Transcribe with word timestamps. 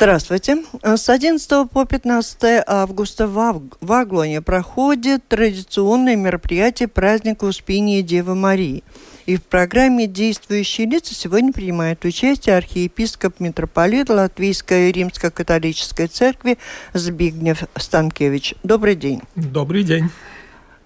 Здравствуйте. 0.00 0.64
С 0.82 1.10
11 1.10 1.68
по 1.68 1.84
15 1.84 2.64
августа 2.66 3.26
в 3.26 3.92
Аглоне 3.92 4.40
проходит 4.40 5.28
традиционное 5.28 6.16
мероприятие 6.16 6.88
праздника 6.88 7.44
Успения 7.44 8.00
Девы 8.00 8.34
Марии. 8.34 8.82
И 9.26 9.36
в 9.36 9.42
программе 9.42 10.06
«Действующие 10.06 10.86
лица» 10.86 11.14
сегодня 11.14 11.52
принимает 11.52 12.02
участие 12.06 12.56
архиепископ 12.56 13.40
митрополит 13.40 14.08
Латвийской 14.08 14.90
римско-католической 14.90 16.06
церкви 16.06 16.56
Збигнев 16.94 17.64
Станкевич. 17.76 18.54
Добрый 18.62 18.94
день. 18.94 19.20
Добрый 19.36 19.82
день. 19.82 20.08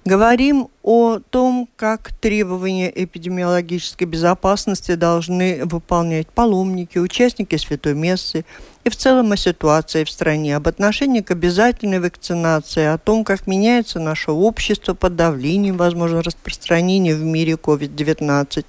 Говорим 0.04 0.68
о 0.82 1.18
том, 1.18 1.66
как 1.76 2.12
требования 2.20 2.92
эпидемиологической 2.94 4.06
безопасности 4.06 4.96
должны 4.96 5.64
выполнять 5.64 6.28
паломники, 6.28 6.98
участники 6.98 7.56
Святой 7.56 7.94
Мессы, 7.94 8.44
и 8.84 8.90
в 8.90 8.96
целом 8.96 9.32
о 9.32 9.36
ситуации 9.36 10.04
в 10.04 10.10
стране, 10.10 10.56
об 10.56 10.68
отношении 10.68 11.22
к 11.22 11.30
обязательной 11.30 12.00
вакцинации, 12.00 12.84
о 12.84 12.98
том, 12.98 13.24
как 13.24 13.46
меняется 13.46 13.98
наше 13.98 14.30
общество 14.30 14.92
под 14.92 15.16
давлением, 15.16 15.78
возможно, 15.78 16.22
распространения 16.22 17.14
в 17.14 17.22
мире 17.22 17.54
COVID-19. 17.54 18.64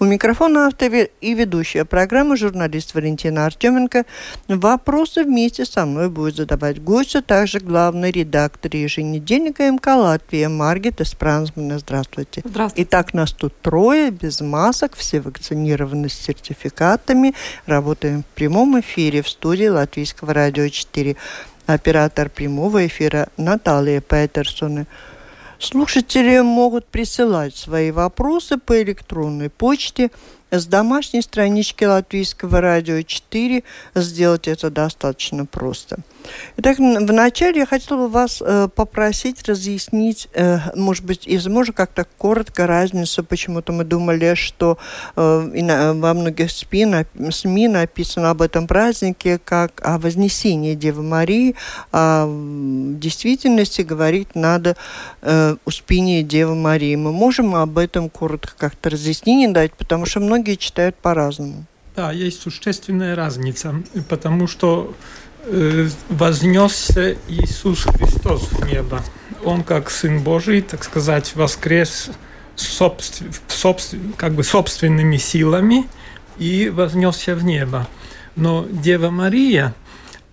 У 0.00 0.04
микрофона 0.04 0.66
автор 0.66 0.88
и 0.88 1.34
ведущая 1.34 1.84
программы 1.84 2.38
журналист 2.38 2.94
Валентина 2.94 3.44
Артеменко. 3.44 4.06
Вопросы 4.48 5.24
вместе 5.24 5.66
со 5.66 5.84
мной 5.84 6.08
будет 6.08 6.36
задавать 6.36 6.82
гость, 6.82 7.16
а 7.16 7.20
также 7.20 7.60
главный 7.60 8.10
редактор 8.10 8.74
еженедельника 8.74 9.70
МК 9.70 9.96
Латвия 9.96 10.48
Маргита 10.48 11.04
Спрансмана. 11.04 11.78
Здравствуйте. 11.78 12.40
Здравствуйте. 12.44 12.88
Итак, 12.88 13.12
нас 13.12 13.32
тут 13.32 13.52
трое, 13.60 14.10
без 14.10 14.40
масок, 14.40 14.96
все 14.96 15.20
вакцинированы 15.20 16.08
с 16.08 16.14
сертификатами. 16.14 17.34
Работаем 17.66 18.22
в 18.22 18.26
прямом 18.34 18.80
эфире 18.80 19.20
в 19.22 19.28
студии 19.28 19.57
студии 19.58 19.70
Латвийского 19.70 20.34
радио 20.34 20.68
4. 20.68 21.16
Оператор 21.66 22.30
прямого 22.30 22.86
эфира 22.86 23.26
Наталья 23.36 24.00
Петерсона. 24.00 24.86
Слушатели 25.58 26.38
могут 26.38 26.86
присылать 26.86 27.56
свои 27.56 27.90
вопросы 27.90 28.58
по 28.58 28.80
электронной 28.80 29.50
почте– 29.50 30.10
с 30.50 30.66
домашней 30.66 31.22
странички 31.22 31.84
Латвийского 31.84 32.60
радио 32.60 33.02
4 33.02 33.62
сделать 33.94 34.48
это 34.48 34.70
достаточно 34.70 35.44
просто. 35.44 35.98
Итак, 36.56 36.78
вначале 36.78 37.60
я 37.60 37.66
хотела 37.66 37.98
бы 37.98 38.08
вас 38.08 38.42
э, 38.44 38.68
попросить 38.74 39.48
разъяснить, 39.48 40.28
э, 40.34 40.58
может 40.74 41.04
быть, 41.04 41.26
если 41.26 41.48
можно 41.48 41.72
как-то 41.72 42.06
коротко 42.16 42.66
разницу, 42.66 43.24
почему-то 43.24 43.72
мы 43.72 43.84
думали, 43.84 44.34
что 44.34 44.78
э, 45.16 45.50
на, 45.54 45.94
во 45.94 46.14
многих 46.14 46.50
СМИ, 46.50 46.84
на, 46.84 47.06
СМИ 47.30 47.68
написано 47.68 48.30
об 48.30 48.42
этом 48.42 48.66
празднике 48.66 49.38
как 49.44 49.80
о 49.84 49.98
вознесении 49.98 50.74
Девы 50.74 51.02
Марии, 51.02 51.54
а 51.92 52.26
в 52.26 52.98
действительности 52.98 53.82
говорить 53.82 54.34
надо 54.34 54.76
э, 55.22 55.56
Успение 55.64 56.22
Девы 56.22 56.54
Марии. 56.54 56.96
Мы 56.96 57.12
можем 57.12 57.54
об 57.54 57.78
этом 57.78 58.10
коротко 58.10 58.52
как-то 58.56 58.90
разъяснение 58.90 59.48
дать, 59.48 59.72
потому 59.74 60.06
что 60.06 60.20
многие 60.20 60.56
читают 60.56 60.96
по-разному. 60.96 61.64
Да, 61.98 62.12
есть 62.12 62.42
существенная 62.42 63.16
разница, 63.16 63.82
потому 64.08 64.46
что 64.46 64.94
вознесся 66.08 67.16
Иисус 67.28 67.84
Христос 67.84 68.48
в 68.50 68.66
небо. 68.66 69.02
Он 69.44 69.62
как 69.62 69.90
Сын 69.90 70.20
Божий, 70.22 70.62
так 70.62 70.84
сказать, 70.84 71.34
воскрес 71.34 72.10
собствен, 72.56 73.32
собствен, 73.48 74.12
как 74.16 74.34
бы 74.34 74.42
собственными 74.42 75.16
силами 75.16 75.88
и 76.38 76.68
вознесся 76.68 77.34
в 77.34 77.44
небо. 77.44 77.86
Но 78.36 78.66
Дева 78.68 79.10
Мария, 79.10 79.74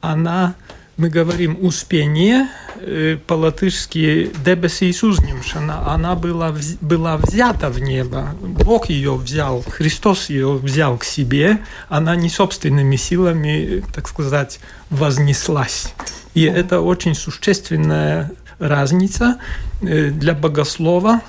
она 0.01 0.55
мы 0.97 1.09
говорим 1.09 1.57
«успение», 1.61 2.47
э, 2.79 3.17
по-латышски 3.27 4.31
«дебесис 4.45 5.03
узнимшана», 5.03 5.91
она 5.93 6.15
была, 6.15 6.55
была 6.81 7.17
взята 7.17 7.69
в 7.69 7.79
небо, 7.79 8.33
Бог 8.41 8.89
ее 8.89 9.15
взял, 9.15 9.61
Христос 9.61 10.29
ее 10.29 10.53
взял 10.53 10.97
к 10.97 11.03
себе, 11.03 11.59
она 11.89 12.15
не 12.15 12.29
собственными 12.29 12.95
силами, 12.95 13.83
так 13.93 14.07
сказать, 14.07 14.59
вознеслась. 14.89 15.93
И 16.33 16.43
это 16.43 16.81
очень 16.81 17.15
существенная 17.15 18.31
разница 18.59 19.37
э, 19.81 20.11
для 20.11 20.33
богослова 20.33 21.21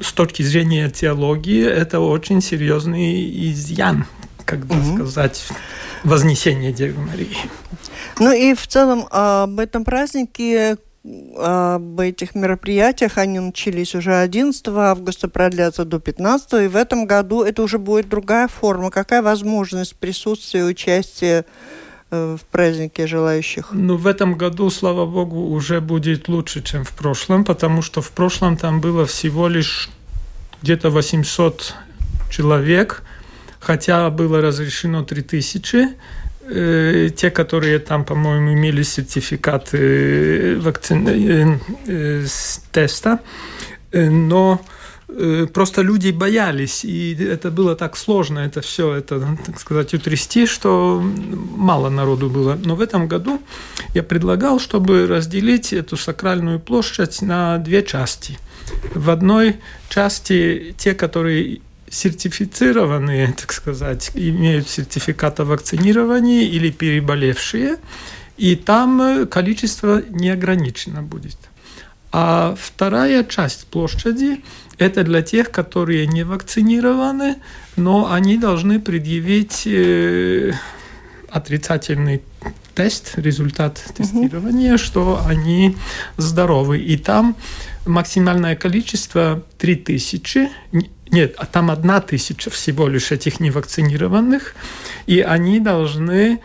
с 0.00 0.12
точки 0.12 0.42
зрения 0.42 0.90
теологии, 0.90 1.64
это 1.64 2.00
очень 2.00 2.42
серьезный 2.42 3.50
изъян, 3.50 4.06
когда 4.44 4.74
угу. 4.74 4.96
сказать, 4.96 5.46
вознесение 6.04 6.72
Девы 6.72 7.00
Марии. 7.00 7.36
Ну 8.20 8.32
и 8.32 8.54
в 8.54 8.66
целом 8.66 9.06
об 9.10 9.58
этом 9.58 9.84
празднике 9.84 10.76
об 11.36 12.00
этих 12.00 12.34
мероприятиях. 12.34 13.18
Они 13.18 13.38
начались 13.38 13.94
уже 13.94 14.14
11 14.16 14.66
августа, 14.68 15.28
продлятся 15.28 15.84
до 15.84 15.98
15, 15.98 16.64
и 16.64 16.66
в 16.66 16.76
этом 16.76 17.06
году 17.06 17.42
это 17.42 17.62
уже 17.62 17.78
будет 17.78 18.08
другая 18.08 18.48
форма. 18.48 18.90
Какая 18.90 19.22
возможность 19.22 19.96
присутствия 19.96 20.60
и 20.60 20.62
участия 20.62 21.44
э, 22.10 22.36
в 22.40 22.46
празднике 22.46 23.06
желающих? 23.06 23.68
Ну, 23.72 23.96
в 23.96 24.06
этом 24.06 24.34
году, 24.34 24.70
слава 24.70 25.04
богу, 25.04 25.50
уже 25.50 25.82
будет 25.82 26.28
лучше, 26.28 26.62
чем 26.62 26.84
в 26.84 26.92
прошлом, 26.92 27.44
потому 27.44 27.82
что 27.82 28.00
в 28.00 28.10
прошлом 28.10 28.56
там 28.56 28.80
было 28.80 29.04
всего 29.04 29.48
лишь 29.48 29.90
где-то 30.62 30.88
800 30.88 31.74
человек, 32.30 33.02
хотя 33.64 34.10
было 34.10 34.40
разрешено 34.40 35.02
3000 35.02 35.88
Э, 36.46 37.08
те, 37.16 37.30
которые 37.30 37.78
там, 37.78 38.04
по-моему, 38.04 38.52
имели 38.52 38.82
сертификаты 38.82 39.78
э, 39.78 40.56
вакцин... 40.56 41.08
Э, 41.86 42.26
с 42.26 42.62
теста, 42.70 43.20
но 43.92 44.60
просто 45.52 45.82
люди 45.82 46.10
боялись, 46.10 46.84
и 46.84 47.14
это 47.14 47.50
было 47.50 47.76
так 47.76 47.96
сложно, 47.96 48.40
это 48.40 48.60
все, 48.60 48.94
это, 48.94 49.38
так 49.46 49.60
сказать, 49.60 49.94
утрясти, 49.94 50.46
что 50.46 51.00
мало 51.56 51.88
народу 51.88 52.28
было. 52.28 52.58
Но 52.64 52.74
в 52.74 52.80
этом 52.80 53.06
году 53.06 53.40
я 53.94 54.02
предлагал, 54.02 54.58
чтобы 54.58 55.06
разделить 55.06 55.72
эту 55.72 55.96
сакральную 55.96 56.58
площадь 56.58 57.22
на 57.22 57.58
две 57.58 57.84
части. 57.84 58.38
В 58.94 59.10
одной 59.10 59.56
части 59.88 60.74
те, 60.76 60.94
которые 60.94 61.60
сертифицированные, 61.94 63.32
так 63.32 63.52
сказать, 63.52 64.10
имеют 64.14 64.68
сертификат 64.68 65.40
о 65.40 65.44
вакцинировании 65.44 66.46
или 66.46 66.70
переболевшие, 66.70 67.76
и 68.36 68.56
там 68.56 69.00
э, 69.00 69.26
количество 69.26 70.02
не 70.08 70.30
ограничено 70.30 71.02
будет. 71.02 71.38
А 72.12 72.54
вторая 72.58 73.24
часть 73.24 73.66
площади– 73.66 74.42
это 74.78 75.04
для 75.04 75.22
тех, 75.22 75.50
которые 75.50 76.06
не 76.06 76.24
вакцинированы, 76.24 77.36
но 77.76 78.12
они 78.12 78.38
должны 78.38 78.80
предъявить 78.80 79.66
э, 79.66 80.52
отрицательный 81.28 82.22
тест, 82.74 83.12
результат 83.16 83.82
тестирования, 83.94 84.74
угу. 84.74 84.78
что 84.78 85.22
они 85.26 85.76
здоровы. 86.16 86.78
И 86.78 86.96
там 86.96 87.36
максимальное 87.86 88.56
количество 88.56 89.42
3000, 89.58 90.50
нет, 91.14 91.34
а 91.38 91.46
там 91.46 91.70
одна 91.70 92.00
тысяча 92.00 92.50
всего 92.50 92.88
лишь 92.88 93.12
этих 93.12 93.38
невакцинированных, 93.38 94.54
и 95.06 95.20
они 95.20 95.60
должны 95.60 96.40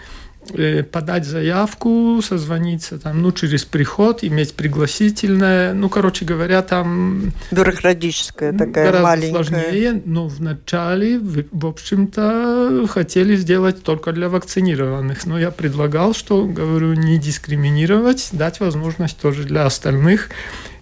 э, 0.53 0.83
подать 0.83 1.25
заявку, 1.25 2.21
созвониться 2.21 2.99
там, 2.99 3.21
ну, 3.23 3.31
через 3.31 3.65
приход, 3.65 4.23
иметь 4.23 4.53
пригласительное. 4.53 5.73
Ну, 5.73 5.89
короче 5.89 6.23
говоря, 6.23 6.61
там... 6.61 7.31
Бюрократическая 7.49 8.53
такая 8.53 8.85
гораздо 8.85 9.07
маленькая. 9.07 9.31
сложнее, 9.31 10.01
но 10.05 10.27
вначале, 10.27 11.19
в 11.19 11.65
общем-то, 11.65 12.85
хотели 12.87 13.35
сделать 13.35 13.81
только 13.81 14.11
для 14.11 14.29
вакцинированных. 14.29 15.25
Но 15.25 15.39
я 15.39 15.49
предлагал, 15.49 16.13
что, 16.13 16.45
говорю, 16.45 16.93
не 16.93 17.17
дискриминировать, 17.17 18.29
дать 18.33 18.59
возможность 18.59 19.17
тоже 19.17 19.45
для 19.45 19.65
остальных. 19.65 20.29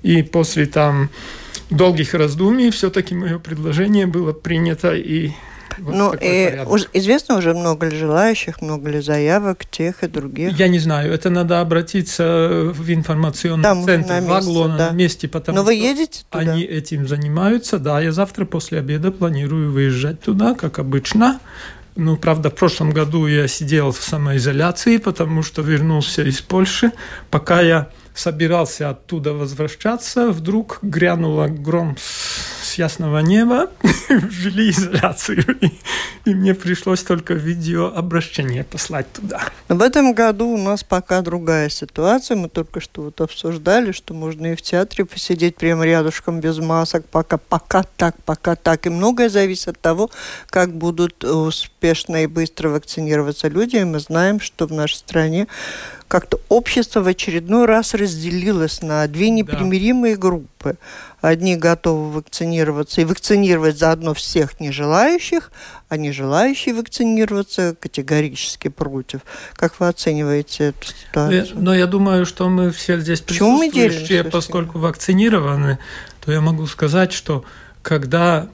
И 0.03 0.23
после 0.23 0.65
там 0.65 1.09
долгих 1.69 2.13
раздумий 2.13 2.71
все-таки 2.71 3.15
мое 3.15 3.39
предложение 3.39 4.05
было 4.05 4.33
принято 4.33 4.93
и 4.95 5.31
Вот 5.79 5.93
ну, 5.95 6.13
и 6.13 6.49
порядок. 6.49 6.89
известно 6.93 7.37
уже 7.37 7.53
много 7.53 7.87
ли 7.87 7.95
желающих, 7.97 8.61
много 8.61 8.89
ли 8.89 9.01
заявок 9.01 9.65
тех 9.65 10.03
и 10.03 10.07
других. 10.07 10.57
Я 10.57 10.67
не 10.69 10.79
знаю, 10.79 11.13
это 11.13 11.29
надо 11.29 11.59
обратиться 11.61 12.71
в 12.73 12.91
информационный 12.91 13.63
Там 13.63 13.83
центр 13.83 14.09
на 14.09 14.21
в 14.21 14.27
месте, 14.27 14.63
да. 14.77 14.89
на 14.89 14.91
месте, 14.91 15.27
потому 15.27 15.57
Но 15.57 15.63
вы 15.63 15.75
что 15.75 15.83
едете 15.83 16.23
туда? 16.29 16.51
они 16.51 16.63
этим 16.63 17.07
занимаются. 17.07 17.77
Да, 17.79 18.01
я 18.01 18.11
завтра 18.11 18.45
после 18.45 18.79
обеда 18.79 19.11
планирую 19.11 19.71
выезжать 19.71 20.21
туда, 20.21 20.55
как 20.55 20.79
обычно. 20.79 21.39
Ну, 21.99 22.15
правда, 22.15 22.51
в 22.51 22.55
прошлом 22.55 22.91
году 22.91 23.25
я 23.25 23.47
сидел 23.47 23.91
в 23.91 24.03
самоизоляции, 24.03 24.97
потому 24.97 25.41
что 25.41 25.63
вернулся 25.63 26.21
из 26.21 26.41
Польши. 26.41 26.91
Пока 27.31 27.61
я 27.61 27.89
собирался 28.13 28.91
оттуда 28.91 29.33
возвращаться, 29.33 30.29
вдруг 30.29 30.77
грянула 30.83 31.47
гром 31.47 31.97
ясного 32.77 33.19
неба, 33.19 33.69
ввели 34.09 34.69
изоляцию, 34.69 35.57
и, 35.61 35.71
и 36.25 36.35
мне 36.35 36.53
пришлось 36.53 37.03
только 37.03 37.33
видеообращение 37.33 38.63
послать 38.63 39.11
туда. 39.13 39.41
В 39.69 39.81
этом 39.81 40.13
году 40.13 40.47
у 40.47 40.57
нас 40.57 40.83
пока 40.83 41.21
другая 41.21 41.69
ситуация. 41.69 42.37
Мы 42.37 42.49
только 42.49 42.79
что 42.79 43.03
вот 43.03 43.21
обсуждали, 43.21 43.91
что 43.91 44.13
можно 44.13 44.47
и 44.47 44.55
в 44.55 44.61
театре 44.61 45.05
посидеть 45.05 45.55
прямо 45.55 45.85
рядышком 45.85 46.39
без 46.39 46.57
масок. 46.59 47.05
Пока, 47.05 47.37
пока 47.37 47.83
так, 47.83 48.15
пока 48.23 48.55
так. 48.55 48.85
И 48.85 48.89
многое 48.89 49.29
зависит 49.29 49.69
от 49.69 49.79
того, 49.79 50.09
как 50.49 50.73
будут 50.73 51.23
успешно 51.23 52.23
и 52.23 52.27
быстро 52.27 52.69
вакцинироваться 52.69 53.47
люди. 53.47 53.77
И 53.77 53.83
мы 53.83 53.99
знаем, 53.99 54.39
что 54.39 54.67
в 54.67 54.71
нашей 54.71 54.95
стране 54.95 55.47
как-то 56.07 56.39
общество 56.49 57.01
в 57.01 57.07
очередной 57.07 57.65
раз 57.65 57.93
разделилось 57.93 58.81
на 58.81 59.07
две 59.07 59.29
непримиримые 59.29 60.15
да. 60.15 60.21
группы. 60.21 60.77
Одни 61.21 61.55
готовы 61.55 62.11
вакцинироваться 62.11 63.01
и 63.01 63.05
вакцинировать 63.05 63.77
заодно 63.77 64.13
всех 64.13 64.59
нежелающих, 64.59 65.51
а 65.89 65.97
нежелающие 65.97 66.75
вакцинироваться 66.75 67.75
категорически 67.79 68.67
против. 68.67 69.21
Как 69.53 69.79
вы 69.79 69.87
оцениваете 69.87 70.65
эту 70.65 70.87
ситуацию? 70.87 71.47
Но 71.55 71.73
я 71.73 71.87
думаю, 71.87 72.25
что 72.25 72.49
мы 72.49 72.71
все 72.71 72.99
здесь 72.99 73.21
присутствующие, 73.21 74.23
поскольку 74.23 74.77
вакцинированы, 74.77 75.79
то 76.23 76.31
я 76.31 76.39
могу 76.39 76.67
сказать, 76.67 77.13
что 77.13 77.43
когда 77.81 78.49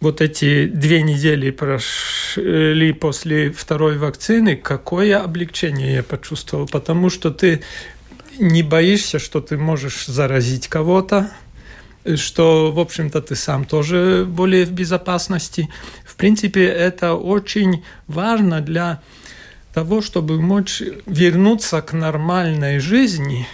вот 0.00 0.20
эти 0.20 0.66
две 0.66 1.02
недели 1.02 1.50
прошли 1.50 2.92
после 2.92 3.50
второй 3.50 3.98
вакцины, 3.98 4.56
какое 4.56 5.20
облегчение 5.22 5.94
я 5.94 6.02
почувствовал, 6.02 6.66
потому 6.66 7.10
что 7.10 7.30
ты 7.30 7.62
не 8.38 8.62
боишься, 8.62 9.18
что 9.18 9.40
ты 9.40 9.58
можешь 9.58 10.06
заразить 10.06 10.68
кого-то, 10.68 11.30
что, 12.16 12.72
в 12.72 12.78
общем-то, 12.78 13.20
ты 13.20 13.36
сам 13.36 13.64
тоже 13.64 14.26
более 14.28 14.64
в 14.64 14.72
безопасности. 14.72 15.68
В 16.04 16.16
принципе, 16.16 16.64
это 16.66 17.14
очень 17.14 17.84
важно 18.06 18.60
для 18.60 19.00
того, 19.74 20.00
чтобы 20.00 20.40
мочь 20.40 20.82
вернуться 21.06 21.80
к 21.82 21.92
нормальной 21.92 22.78
жизни, 22.78 23.46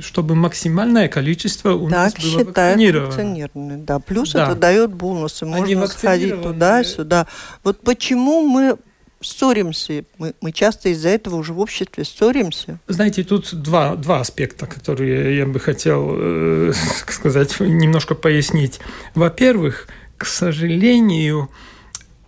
чтобы 0.00 0.34
максимальное 0.34 1.08
количество 1.08 1.72
у 1.72 1.88
так 1.88 2.14
нас 2.14 2.14
было 2.14 2.44
вакцинировано. 2.44 3.78
Да, 3.78 3.98
плюс 3.98 4.32
да. 4.32 4.44
это 4.44 4.54
дает 4.54 4.92
бонусы. 4.92 5.46
Можно 5.46 5.86
сходить 5.86 6.42
туда-сюда. 6.42 7.26
Вот 7.62 7.80
почему 7.80 8.46
мы 8.46 8.76
ссоримся. 9.24 10.04
Мы, 10.18 10.34
мы 10.40 10.52
часто 10.52 10.88
из-за 10.90 11.10
этого 11.10 11.36
уже 11.36 11.52
в 11.52 11.60
обществе 11.60 12.04
ссоримся. 12.04 12.78
Знаете, 12.86 13.24
тут 13.24 13.54
два, 13.54 13.96
два 13.96 14.20
аспекта, 14.20 14.66
которые 14.66 15.36
я 15.36 15.46
бы 15.46 15.60
хотел 15.60 16.14
э, 16.16 16.72
сказать, 17.08 17.58
немножко 17.60 18.14
пояснить. 18.14 18.80
Во-первых, 19.14 19.88
к 20.16 20.26
сожалению, 20.26 21.50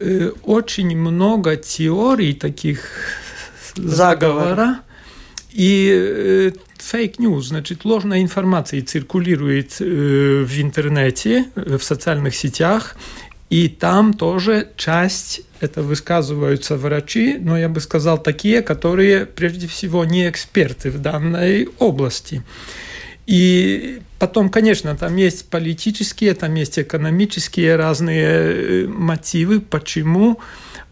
э, 0.00 0.30
очень 0.42 0.96
много 0.96 1.56
теорий 1.56 2.34
таких 2.34 2.80
заговора, 3.76 3.94
заговора 3.94 4.80
и 5.52 5.90
э, 5.90 6.50
fake 6.78 7.09
news, 7.09 7.48
значит, 7.48 7.84
ложная 7.84 8.20
информация 8.20 8.82
циркулирует 8.82 9.80
э, 9.80 10.44
в 10.44 10.60
интернете, 10.60 11.46
в 11.54 11.80
социальных 11.80 12.34
сетях, 12.34 12.96
и 13.48 13.68
там 13.68 14.12
тоже 14.12 14.68
часть 14.76 15.42
это 15.60 15.82
высказываются 15.82 16.76
врачи, 16.76 17.36
но 17.38 17.58
я 17.58 17.68
бы 17.68 17.80
сказал 17.80 18.18
такие, 18.18 18.62
которые 18.62 19.26
прежде 19.26 19.66
всего 19.66 20.04
не 20.04 20.28
эксперты 20.28 20.90
в 20.90 20.98
данной 20.98 21.68
области. 21.78 22.42
И 23.26 24.00
потом, 24.18 24.48
конечно, 24.50 24.96
там 24.96 25.16
есть 25.16 25.48
политические, 25.48 26.34
там 26.34 26.54
есть 26.54 26.78
экономические 26.78 27.76
разные 27.76 28.86
мотивы, 28.86 29.60
почему 29.60 30.38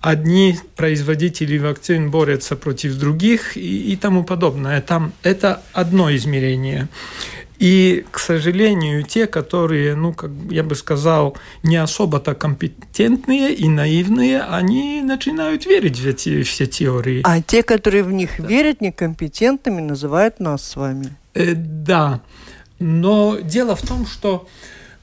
одни 0.01 0.59
производители 0.77 1.57
вакцин 1.59 2.11
борются 2.11 2.57
против 2.57 2.97
других 2.97 3.57
и, 3.57 3.93
и 3.93 3.97
тому 3.97 4.25
подобное. 4.25 4.81
Там 4.81 5.13
это 5.23 5.63
одно 5.73 6.15
измерение. 6.15 6.89
И, 7.59 8.05
к 8.11 8.19
сожалению, 8.19 9.05
те, 9.05 9.27
которые, 9.27 9.95
ну, 9.95 10.13
как 10.13 10.31
я 10.51 10.65
бы 10.65 10.75
сказал, 10.75 11.37
не 11.63 11.77
особо-то 11.77 12.35
компетентные 12.35 13.55
и 13.55 13.69
наивные, 13.69 14.43
они 14.43 15.03
начинают 15.03 15.65
верить 15.67 15.99
в 16.01 16.07
эти 16.07 16.43
все 16.43 16.67
теории. 16.67 17.21
А 17.25 17.41
те, 17.41 17.63
которые 17.63 18.03
в 18.03 18.13
них 18.13 18.31
да. 18.39 18.47
верят 18.47 18.81
некомпетентными, 18.81 19.81
называют 19.81 20.41
нас 20.41 20.65
с 20.65 20.77
вами. 20.77 21.17
Э, 21.35 21.55
да. 21.55 22.21
Но 22.81 23.39
дело 23.41 23.77
в 23.77 23.83
том, 23.83 24.07
что 24.07 24.49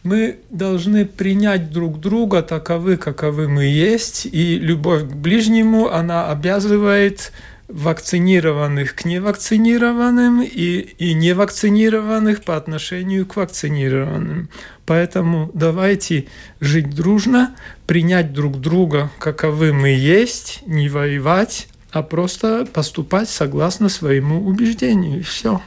мы 0.03 0.39
должны 0.49 1.05
принять 1.05 1.71
друг 1.71 1.99
друга 1.99 2.41
таковы, 2.41 2.97
каковы 2.97 3.47
мы 3.47 3.65
есть, 3.65 4.25
и 4.25 4.57
любовь 4.57 5.03
к 5.03 5.13
ближнему, 5.13 5.89
она 5.89 6.29
обязывает 6.29 7.31
вакцинированных 7.71 8.95
к 8.95 9.05
невакцинированным 9.05 10.41
и, 10.41 10.79
и 10.97 11.13
невакцинированных 11.13 12.43
по 12.43 12.57
отношению 12.57 13.25
к 13.25 13.35
вакцинированным. 13.35 14.49
Поэтому 14.85 15.49
давайте 15.53 16.27
жить 16.59 16.89
дружно, 16.89 17.55
принять 17.87 18.33
друг 18.33 18.59
друга, 18.59 19.09
каковы 19.19 19.73
мы 19.73 19.89
есть, 19.89 20.61
не 20.65 20.89
воевать, 20.89 21.67
а 21.91 22.03
просто 22.03 22.67
поступать 22.71 23.29
согласно 23.29 23.89
своему 23.89 24.45
убеждению. 24.45 25.19
И 25.19 25.23
все. 25.23 25.61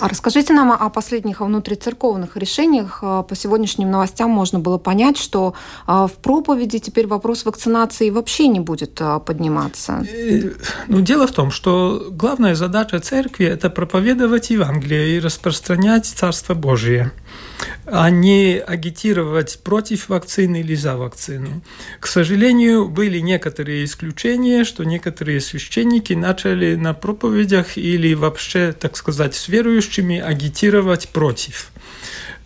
А 0.00 0.08
расскажите 0.08 0.52
нам 0.52 0.72
о 0.72 0.88
последних 0.90 1.40
внутрицерковных 1.40 2.36
решениях. 2.36 3.00
А, 3.02 3.22
по 3.22 3.34
сегодняшним 3.34 3.90
новостям 3.90 4.30
можно 4.30 4.58
было 4.58 4.78
понять, 4.78 5.18
что 5.18 5.54
а, 5.86 6.06
в 6.06 6.14
проповеди 6.14 6.78
теперь 6.78 7.06
вопрос 7.06 7.44
вакцинации 7.44 8.10
вообще 8.10 8.48
не 8.48 8.60
будет 8.60 9.00
а, 9.00 9.18
подниматься. 9.18 10.04
Ну, 10.88 11.00
дело 11.00 11.26
в 11.26 11.32
том, 11.32 11.50
что 11.50 12.08
главная 12.10 12.54
задача 12.54 13.00
церкви– 13.00 13.46
это 13.46 13.70
проповедовать 13.70 14.50
Евангелие 14.50 15.16
и 15.16 15.20
распространять 15.20 16.06
Царство 16.06 16.54
Божие 16.54 17.12
а 17.86 18.10
не 18.10 18.58
агитировать 18.58 19.60
против 19.62 20.08
вакцины 20.08 20.60
или 20.60 20.74
за 20.74 20.96
вакцину. 20.96 21.62
К 22.00 22.06
сожалению, 22.06 22.88
были 22.88 23.20
некоторые 23.20 23.84
исключения, 23.84 24.64
что 24.64 24.84
некоторые 24.84 25.40
священники 25.40 26.12
начали 26.12 26.74
на 26.74 26.94
проповедях 26.94 27.76
или 27.78 28.14
вообще, 28.14 28.72
так 28.72 28.96
сказать, 28.96 29.34
с 29.34 29.48
верующими 29.48 30.18
агитировать 30.18 31.08
против. 31.10 31.70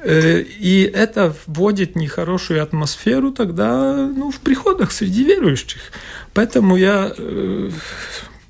Э, 0.02 0.40
и 0.40 0.82
это 0.82 1.34
вводит 1.46 1.96
нехорошую 1.96 2.62
атмосферу 2.62 3.32
тогда 3.32 3.94
ну, 3.94 4.30
в 4.30 4.38
приходах 4.38 4.92
среди 4.92 5.24
верующих. 5.24 5.80
Поэтому 6.32 6.76
я 6.76 7.12
э, 7.16 7.70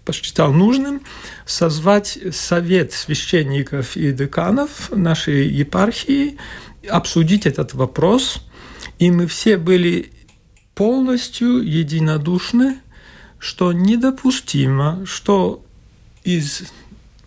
посчитал 0.04 0.52
нужным 0.52 1.02
созвать 1.50 2.18
совет 2.32 2.92
священников 2.92 3.96
и 3.96 4.12
деканов 4.12 4.90
нашей 4.90 5.48
епархии, 5.48 6.38
обсудить 6.88 7.44
этот 7.44 7.74
вопрос, 7.74 8.42
и 8.98 9.10
мы 9.10 9.26
все 9.26 9.56
были 9.56 10.12
полностью 10.74 11.60
единодушны, 11.62 12.78
что 13.38 13.72
недопустимо, 13.72 15.04
что 15.06 15.64
из 16.22 16.62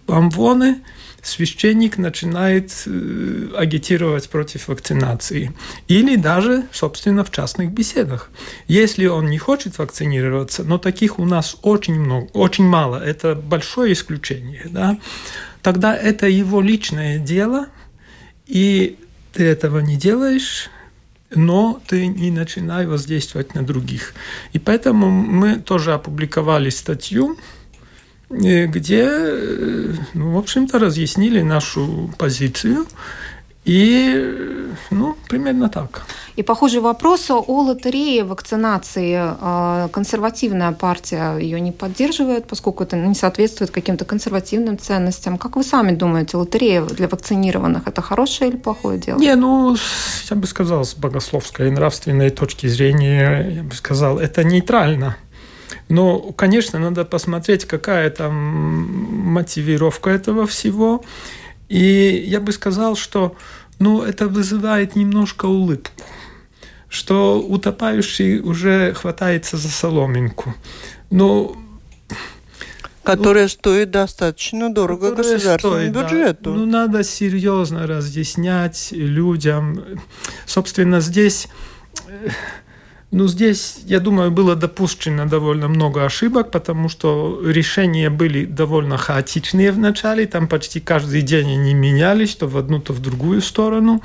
Амвоны 0.08 0.82
священник 1.24 1.98
начинает 1.98 2.84
э, 2.86 3.48
агитировать 3.56 4.30
против 4.30 4.68
вакцинации. 4.68 5.54
Или 5.88 6.18
даже, 6.18 6.66
собственно, 6.72 7.24
в 7.24 7.32
частных 7.32 7.72
беседах. 7.72 8.30
Если 8.68 9.06
он 9.06 9.28
не 9.28 9.38
хочет 9.38 9.78
вакцинироваться, 9.78 10.64
но 10.64 10.78
таких 10.78 11.20
у 11.20 11.26
нас 11.26 11.58
очень 11.62 12.00
много, 12.00 12.28
очень 12.34 12.66
мало, 12.66 12.98
это 12.98 13.36
большое 13.36 13.94
исключение, 13.94 14.68
да, 14.70 15.00
тогда 15.62 15.96
это 15.96 16.28
его 16.28 16.62
личное 16.62 17.20
дело, 17.20 17.68
и 18.46 18.98
ты 19.32 19.46
этого 19.46 19.80
не 19.80 19.96
делаешь, 19.96 20.70
но 21.36 21.82
ты 21.88 22.08
не 22.08 22.32
начинай 22.32 22.86
воздействовать 22.86 23.56
на 23.56 23.64
других. 23.64 24.14
И 24.52 24.60
поэтому 24.60 25.10
мы 25.10 25.56
тоже 25.56 25.94
опубликовали 25.94 26.70
статью, 26.70 27.38
где, 28.34 29.10
ну, 30.14 30.34
в 30.34 30.38
общем-то, 30.38 30.80
разъяснили 30.80 31.42
нашу 31.42 32.12
позицию 32.18 32.86
И, 33.66 34.68
ну, 34.92 35.16
примерно 35.30 35.70
так. 35.70 36.06
И 36.36 36.44
похожий 36.44 36.82
вопрос 36.82 37.30
о 37.32 37.62
лотерее 37.62 38.26
вакцинации. 38.26 39.16
А, 39.18 39.88
консервативная 39.88 40.74
партия 40.74 41.38
ее 41.38 41.62
не 41.62 41.72
поддерживает, 41.72 42.46
поскольку 42.46 42.84
это 42.84 42.98
не 42.98 43.16
соответствует 43.16 43.72
каким-то 43.72 44.04
консервативным 44.04 44.78
ценностям. 44.78 45.38
Как 45.38 45.56
вы 45.56 45.64
сами 45.64 45.96
думаете, 45.96 46.36
лотерея 46.36 46.82
для 46.82 47.08
вакцинированных– 47.08 47.84
это 47.88 48.02
хорошее 48.02 48.52
или 48.52 48.58
плохое 48.58 49.00
дело? 49.00 49.18
Не, 49.18 49.36
ну, 49.36 49.78
я 50.30 50.36
бы 50.36 50.48
сказал, 50.48 50.84
с 50.84 50.94
богословской 50.96 51.68
и 51.68 51.72
нравственной 51.72 52.32
точки 52.32 52.68
зрения, 52.68 53.50
я 53.56 53.64
бы 53.64 53.74
сказал, 53.76 54.20
это 54.20 54.44
нейтрально. 54.44 55.16
Но, 55.90 56.20
конечно, 56.20 56.80
надо 56.80 57.06
посмотреть, 57.06 57.66
какая 57.66 58.10
там 58.10 58.34
мотивировка 58.34 60.10
этого 60.10 60.48
всего. 60.48 61.04
И 61.70 62.24
я 62.28 62.40
бы 62.40 62.52
сказал, 62.52 62.96
что 62.96 63.36
ну, 63.80 64.02
это 64.02 64.28
вызывает 64.28 64.96
немножко 64.96 65.46
улыбку, 65.46 65.92
что 66.90 67.40
утопающий 67.42 68.40
уже 68.40 68.94
хватается 68.94 69.58
за 69.58 69.70
соломинку. 69.70 70.56
Но 71.10 71.56
Которая 73.04 73.44
ну, 73.44 73.50
стоит 73.50 73.92
достаточно 73.92 74.74
дорого 74.74 75.12
государственному 75.12 75.92
стоит, 75.92 75.94
бюджету. 75.94 76.44
Да. 76.44 76.52
Ну, 76.52 76.66
надо 76.66 77.04
серьезно 77.04 77.86
разъяснять 77.86 78.90
людям. 78.94 79.84
Собственно, 80.46 81.02
здесь 81.02 81.50
ну, 83.14 83.28
здесь, 83.28 83.78
я 83.86 84.00
думаю, 84.00 84.32
было 84.32 84.56
допущено 84.56 85.28
довольно 85.28 85.68
много 85.68 86.04
ошибок, 86.04 86.50
потому 86.50 86.90
что 86.90 87.40
решения 87.46 88.10
были 88.10 88.46
довольно 88.46 88.98
хаотичные 88.98 89.72
в 89.72 89.78
начале, 89.78 90.26
там 90.26 90.48
почти 90.48 90.80
каждый 90.80 91.22
день 91.22 91.52
они 91.52 91.76
менялись, 91.76 92.36
то 92.36 92.48
в 92.48 92.58
одну, 92.58 92.80
то 92.82 92.92
в 92.92 93.00
другую 93.00 93.42
сторону. 93.42 94.02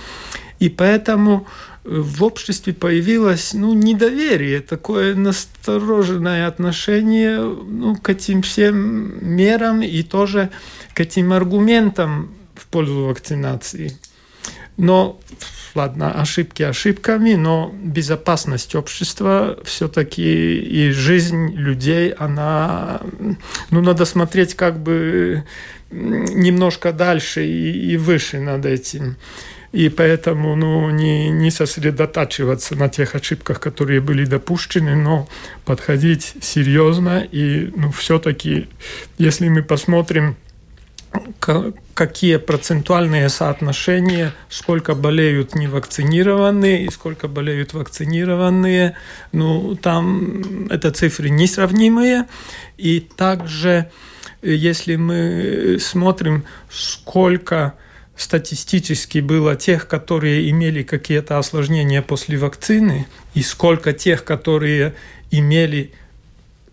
И 0.59 0.69
поэтому 0.69 1.47
э, 1.85 1.89
в 1.89 2.23
обществе 2.23 2.75
появилось 2.75 3.55
ну, 3.55 3.73
недоверие, 3.73 4.61
такое 4.61 5.15
настороженное 5.15 6.47
отношение 6.47 7.39
ну, 7.39 7.97
к 7.97 8.11
этим 8.11 8.43
всем 8.43 9.27
мерам 9.27 9.81
и 9.81 10.03
тоже 10.03 10.51
к 10.93 11.01
этим 11.01 11.33
аргументам 11.33 12.29
в 12.55 12.67
пользу 12.67 13.07
вакцинации. 13.07 13.97
Но 14.79 15.21
ладно, 15.75 16.13
ошибки 16.13 16.63
ошибками, 16.63 17.35
но 17.35 17.73
безопасность 17.83 18.75
общества 18.75 19.59
все-таки 19.65 20.59
и 20.59 20.91
жизнь 20.91 21.53
людей, 21.55 22.11
она, 22.11 23.01
ну, 23.71 23.83
надо 23.83 24.05
смотреть 24.05 24.55
как 24.55 24.81
бы 24.81 25.45
немножко 25.91 26.93
дальше 26.93 27.45
и, 27.45 27.93
и 27.93 27.97
выше 27.97 28.41
над 28.41 28.67
этим. 28.67 29.17
И 29.73 29.91
поэтому 29.91 30.57
ну, 30.57 30.89
не, 30.91 31.29
не 31.29 31.51
сосредотачиваться 31.51 32.75
на 32.75 32.89
тех 32.89 33.15
ошибках, 33.15 33.61
которые 33.61 34.01
были 34.01 34.25
допущены, 34.25 34.97
но 34.97 35.29
подходить 35.67 36.35
серьезно. 36.41 37.27
И 37.31 37.71
ну, 37.77 37.91
все-таки, 37.93 38.69
если 39.19 39.49
мы 39.49 39.63
посмотрим 39.63 40.37
какие 41.95 42.37
процентуальные 42.37 43.29
соотношения, 43.29 44.33
сколько 44.49 44.95
болеют 44.95 45.55
невакцинированные 45.55 46.85
и 46.85 46.91
сколько 46.91 47.29
болеют 47.29 47.73
вакцинированные. 47.75 48.95
Ну, 49.33 49.75
там 49.77 50.67
это 50.69 50.91
цифры 50.91 51.31
несравнимые. 51.31 52.27
И 52.77 53.01
также, 53.01 53.91
если 54.43 54.97
мы 54.97 55.79
смотрим, 55.81 56.45
сколько 56.71 57.75
статистически 58.17 59.19
было 59.19 59.57
тех, 59.57 59.87
которые 59.87 60.51
имели 60.51 60.83
какие-то 60.83 61.39
осложнения 61.39 62.03
после 62.03 62.37
вакцины, 62.37 63.07
и 63.35 63.43
сколько 63.43 63.93
тех, 63.93 64.25
которые 64.25 64.95
имели 65.31 65.93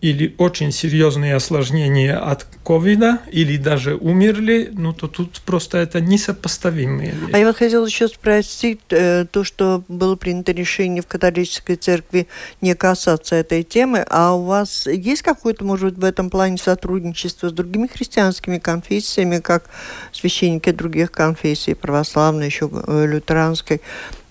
или 0.00 0.34
очень 0.38 0.72
серьезные 0.72 1.34
осложнения 1.34 2.18
от 2.18 2.46
ковида, 2.64 3.20
или 3.30 3.56
даже 3.56 3.94
умерли, 3.94 4.70
ну 4.72 4.92
то 4.92 5.08
тут 5.08 5.40
просто 5.40 5.78
это 5.78 6.00
несопоставимые. 6.00 7.14
А 7.32 7.38
я 7.38 7.46
вот 7.46 7.56
хотела 7.56 7.86
еще 7.86 8.08
спросить 8.08 8.80
э, 8.90 9.26
то, 9.30 9.44
что 9.44 9.84
было 9.88 10.16
принято 10.16 10.52
решение 10.52 11.02
в 11.02 11.06
католической 11.06 11.76
церкви 11.76 12.26
не 12.60 12.74
касаться 12.74 13.36
этой 13.36 13.62
темы, 13.62 14.04
а 14.08 14.34
у 14.34 14.44
вас 14.44 14.86
есть 14.86 15.22
какое-то, 15.22 15.64
может 15.64 15.94
быть, 15.94 15.98
в 15.98 16.04
этом 16.04 16.30
плане 16.30 16.58
сотрудничество 16.58 17.48
с 17.48 17.52
другими 17.52 17.86
христианскими 17.86 18.58
конфессиями, 18.58 19.38
как 19.38 19.70
священники 20.12 20.70
других 20.70 21.10
конфессий, 21.10 21.74
православной, 21.74 22.46
еще 22.46 22.68
э, 22.72 23.06
лютеранской, 23.06 23.80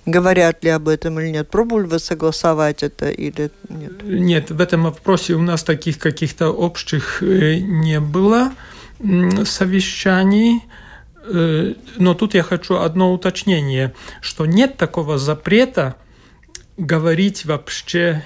Говорят 0.06 0.64
ли 0.64 0.70
об 0.70 0.88
этом 0.88 1.20
или 1.20 1.30
нет? 1.30 1.50
Пробовали 1.50 1.88
вы 1.88 2.00
согласовать 2.00 2.84
это 2.84 3.10
или 3.10 3.50
нет? 3.70 4.04
Нет, 4.04 4.52
в 4.52 4.62
этом 4.62 4.84
вопросе 4.84 5.34
у 5.34 5.42
нас 5.42 5.64
таких 5.64 5.98
каких-то 5.98 6.50
общих 6.50 7.24
э, 7.24 7.58
не 7.60 8.00
было 8.00 8.52
совещаний. 9.46 10.64
Э, 11.24 11.74
но 11.98 12.14
тут 12.14 12.36
я 12.36 12.44
хочу 12.44 12.76
одно 12.78 13.14
уточнение, 13.14 13.94
что 14.22 14.46
нет 14.46 14.78
такого 14.78 15.18
запрета 15.18 15.96
говорить 16.78 17.46
вообще 17.46 18.24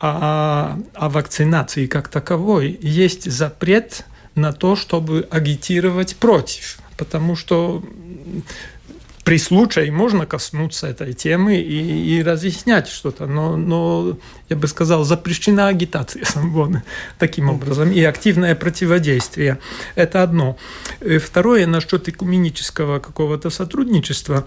о, 0.00 0.78
о 0.94 1.08
вакцинации 1.08 1.86
как 1.86 2.08
таковой. 2.08 2.78
Есть 2.82 3.30
запрет 3.30 4.04
на 4.34 4.52
то, 4.52 4.76
чтобы 4.76 5.26
агитировать 5.30 6.16
против. 6.16 6.78
Потому 6.96 7.36
что 7.36 7.82
при 9.24 9.38
случае 9.38 9.92
можно 9.92 10.26
коснуться 10.26 10.88
этой 10.88 11.12
темы 11.12 11.56
и, 11.56 12.18
и 12.18 12.22
разъяснять 12.22 12.88
что-то, 12.88 13.26
но, 13.26 13.56
но, 13.56 14.18
я 14.48 14.56
бы 14.56 14.66
сказал, 14.66 15.04
запрещена 15.04 15.68
агитация 15.68 16.24
самогона 16.26 16.82
таким 17.18 17.48
образом 17.48 17.92
и 17.92 18.02
активное 18.02 18.54
противодействие. 18.56 19.58
Это 19.94 20.22
одно. 20.22 20.56
Э, 21.00 21.18
второе, 21.18 21.66
насчет 21.66 22.08
экуменического 22.08 22.98
какого-то 22.98 23.50
сотрудничества. 23.50 24.46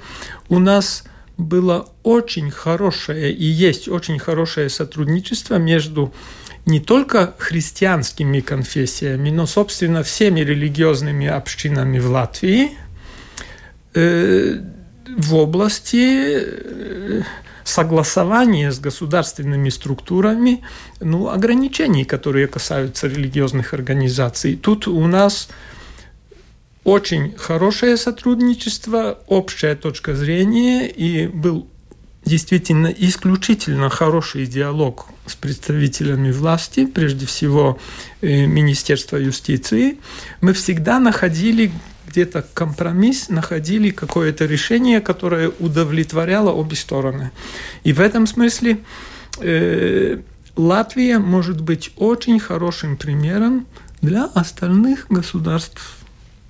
У 0.50 0.60
нас 0.60 1.06
было 1.38 1.88
очень 2.04 2.52
хорошее 2.52 3.34
и 3.34 3.46
есть 3.46 3.88
очень 3.88 4.20
хорошее 4.20 4.70
сотрудничество 4.70 5.56
между 5.56 6.14
не 6.66 6.80
только 6.80 7.36
христианскими 7.38 8.40
конфессиями, 8.40 9.30
но, 9.30 9.46
собственно, 9.46 10.02
всеми 10.02 10.42
религиозными 10.42 11.28
общинами 11.28 12.00
в 12.00 12.10
Латвии– 12.10 12.72
в 13.96 15.36
области 15.36 16.40
э, 16.42 17.22
согласования 17.64 18.72
с 18.72 18.80
государственными 18.80 19.70
структурами 19.70 20.62
ну, 21.00 21.30
ограничений, 21.30 22.06
которые 22.06 22.48
касаются 22.48 23.08
религиозных 23.08 23.74
организаций. 23.74 24.56
Тут 24.56 24.88
у 24.88 25.08
нас 25.08 25.50
очень 26.84 27.34
хорошее 27.36 27.98
сотрудничество, 27.98 29.20
общая 29.28 29.76
точка 29.76 30.16
зрения, 30.16 30.88
и 30.88 31.28
был 31.28 31.68
действительно 32.26 32.88
исключительно 32.88 33.90
хороший 33.90 34.46
диалог 34.46 35.08
с 35.26 35.36
представителями 35.36 36.32
власти, 36.32 36.86
прежде 36.86 37.26
всего 37.26 37.80
э, 38.22 38.46
Министерства 38.46 39.18
юстиции. 39.18 39.98
Мы 40.42 40.54
всегда 40.54 41.00
находили 41.00 41.72
где-то 42.16 42.46
компромисс, 42.54 43.28
находили 43.28 43.90
какое-то 43.90 44.46
решение, 44.46 45.02
которое 45.02 45.52
удовлетворяло 45.60 46.52
обе 46.52 46.78
стороны. 46.78 47.32
И 47.84 47.92
в 47.92 48.00
этом 48.00 48.26
смысле 48.26 48.78
э, 49.42 50.20
Латвия 50.56 51.20
может 51.20 51.60
быть 51.60 51.92
очень 51.98 52.40
хорошим 52.40 52.96
примером 52.96 53.68
для 54.02 54.26
остальных 54.34 55.08
государств 55.10 55.98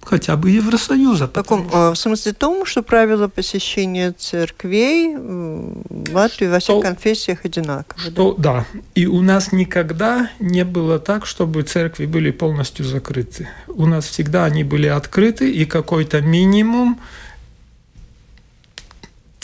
хотя 0.06 0.38
бы 0.38 0.52
Евросоюза. 0.52 1.28
В 1.28 1.32
таком 1.32 1.68
что... 1.68 1.92
в 1.92 1.96
смысле 1.96 2.34
том, 2.34 2.66
что 2.66 2.84
правила 2.84 3.28
посещения 3.28 4.12
церквей 4.12 5.16
в 5.16 6.14
Латвии 6.14 6.48
во 6.48 6.60
всех 6.60 6.82
конфессиях 6.82 7.44
одинаковые. 7.44 8.12
Что, 8.12 8.34
да? 8.34 8.66
да. 8.74 8.80
И 8.94 9.08
у 9.08 9.22
нас 9.22 9.52
никогда 9.52 10.30
не 10.40 10.64
было 10.64 11.00
так, 11.00 11.26
чтобы 11.26 11.64
церкви 11.64 12.06
были 12.06 12.32
полностью 12.32 12.86
закрыты. 12.86 13.50
У 13.68 13.86
нас 13.86 14.06
всегда 14.06 14.46
они 14.46 14.64
были 14.64 14.88
открыты, 14.88 15.52
и 15.52 15.66
какой-то 15.66 16.22
минимум 16.22 17.00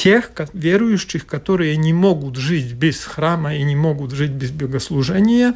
тех 0.01 0.31
верующих, 0.53 1.27
которые 1.27 1.77
не 1.77 1.93
могут 1.93 2.36
жить 2.36 2.74
без 2.74 3.05
храма 3.05 3.53
и 3.53 3.62
не 3.62 3.75
могут 3.75 4.13
жить 4.13 4.31
без 4.31 4.50
богослужения, 4.50 5.53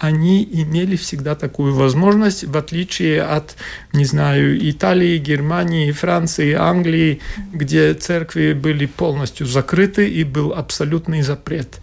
они 0.00 0.42
имели 0.42 0.96
всегда 0.96 1.36
такую 1.36 1.72
возможность, 1.76 2.42
в 2.42 2.56
отличие 2.56 3.22
от, 3.22 3.54
не 3.92 4.04
знаю, 4.04 4.58
Италии, 4.68 5.16
Германии, 5.18 5.92
Франции, 5.92 6.54
Англии, 6.54 7.20
где 7.52 7.94
церкви 7.94 8.52
были 8.52 8.86
полностью 8.86 9.46
закрыты 9.46 10.10
и 10.10 10.24
был 10.24 10.52
абсолютный 10.52 11.22
запрет. 11.22 11.78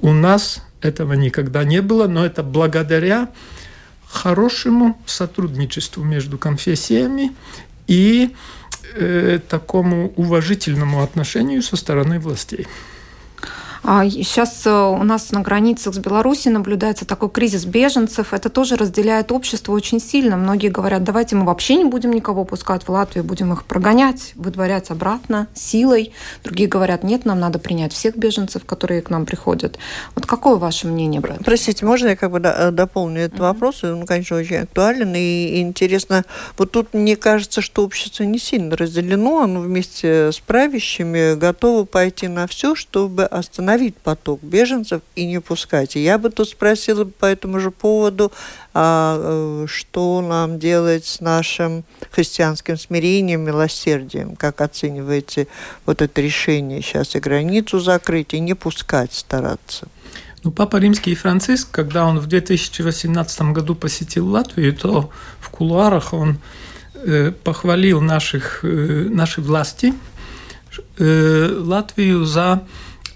У 0.00 0.12
нас 0.12 0.64
этого 0.80 1.14
никогда 1.14 1.64
не 1.64 1.82
было, 1.82 2.06
но 2.06 2.24
это 2.24 2.44
благодаря 2.44 3.28
хорошему 4.06 5.02
сотрудничеству 5.04 6.04
между 6.04 6.38
конфессиями 6.38 7.32
и 7.88 8.30
такому 9.48 10.12
уважительному 10.16 11.02
отношению 11.02 11.62
со 11.62 11.76
стороны 11.76 12.18
властей. 12.18 12.66
Сейчас 13.82 14.66
а 14.66 14.70
э, 14.70 15.00
у 15.00 15.02
нас 15.04 15.32
на 15.32 15.40
границах 15.40 15.94
с 15.94 15.98
Беларусью 15.98 16.52
наблюдается 16.52 17.06
такой 17.06 17.30
кризис 17.30 17.64
беженцев. 17.64 18.34
Это 18.34 18.50
тоже 18.50 18.76
разделяет 18.76 19.32
общество 19.32 19.72
очень 19.72 20.00
сильно. 20.00 20.36
Многие 20.36 20.68
говорят, 20.68 21.02
давайте 21.02 21.34
мы 21.34 21.46
вообще 21.46 21.76
не 21.76 21.84
будем 21.84 22.12
никого 22.12 22.44
пускать 22.44 22.82
в 22.84 22.90
Латвию, 22.90 23.24
будем 23.24 23.52
их 23.52 23.64
прогонять, 23.64 24.32
выдворять 24.34 24.90
обратно 24.90 25.48
силой. 25.54 26.12
Другие 26.44 26.68
говорят, 26.68 27.02
нет, 27.04 27.24
нам 27.24 27.40
надо 27.40 27.58
принять 27.58 27.92
всех 27.94 28.16
беженцев, 28.16 28.64
которые 28.66 29.00
к 29.00 29.08
нам 29.08 29.24
приходят. 29.24 29.78
Вот 30.14 30.26
какое 30.26 30.56
ваше 30.56 30.86
мнение 30.86 31.20
этом? 31.20 31.42
Простите, 31.42 31.86
можно 31.86 32.08
я 32.08 32.16
как 32.16 32.30
бы 32.30 32.40
э, 32.44 32.70
дополню 32.70 33.22
этот 33.22 33.40
mm-hmm. 33.40 33.42
вопрос? 33.42 33.82
Он, 33.82 34.04
конечно, 34.04 34.36
очень 34.36 34.56
актуален 34.56 35.14
и 35.14 35.60
интересно. 35.60 36.24
Вот 36.58 36.70
тут 36.70 36.92
мне 36.92 37.16
кажется, 37.16 37.62
что 37.62 37.82
общество 37.82 38.24
не 38.24 38.38
сильно 38.38 38.76
разделено. 38.76 39.42
Оно 39.42 39.60
вместе 39.60 40.32
с 40.32 40.38
правящими 40.38 41.34
готово 41.34 41.84
пойти 41.84 42.28
на 42.28 42.46
все, 42.46 42.74
чтобы 42.74 43.24
остановить 43.24 43.69
остановить 43.70 43.96
поток 43.96 44.42
беженцев 44.42 45.00
и 45.14 45.26
не 45.26 45.40
пускать. 45.40 45.96
И 45.96 46.02
я 46.02 46.18
бы 46.18 46.30
тут 46.30 46.48
спросила 46.48 47.04
по 47.04 47.26
этому 47.26 47.60
же 47.60 47.70
поводу, 47.70 48.32
а, 48.74 49.64
э, 49.64 49.66
что 49.68 50.20
нам 50.20 50.58
делать 50.58 51.04
с 51.06 51.20
нашим 51.20 51.84
христианским 52.10 52.76
смирением, 52.76 53.42
милосердием, 53.42 54.36
как 54.36 54.60
оцениваете 54.60 55.46
вот 55.86 56.02
это 56.02 56.20
решение 56.20 56.82
сейчас 56.82 57.14
и 57.14 57.20
границу 57.20 57.78
закрыть, 57.78 58.34
и 58.34 58.40
не 58.40 58.54
пускать 58.54 59.12
стараться. 59.12 59.86
Ну, 60.42 60.50
Папа 60.50 60.78
Римский 60.78 61.14
Франциск, 61.14 61.70
когда 61.70 62.06
он 62.06 62.18
в 62.18 62.26
2018 62.26 63.52
году 63.52 63.74
посетил 63.74 64.26
Латвию, 64.28 64.72
то 64.72 65.10
в 65.38 65.50
кулуарах 65.50 66.12
он 66.12 66.38
э, 66.94 67.32
похвалил 67.44 68.00
наших, 68.00 68.64
э, 68.64 69.08
наши 69.10 69.40
власти, 69.40 69.92
э, 70.98 71.56
Латвию 71.58 72.24
за 72.24 72.62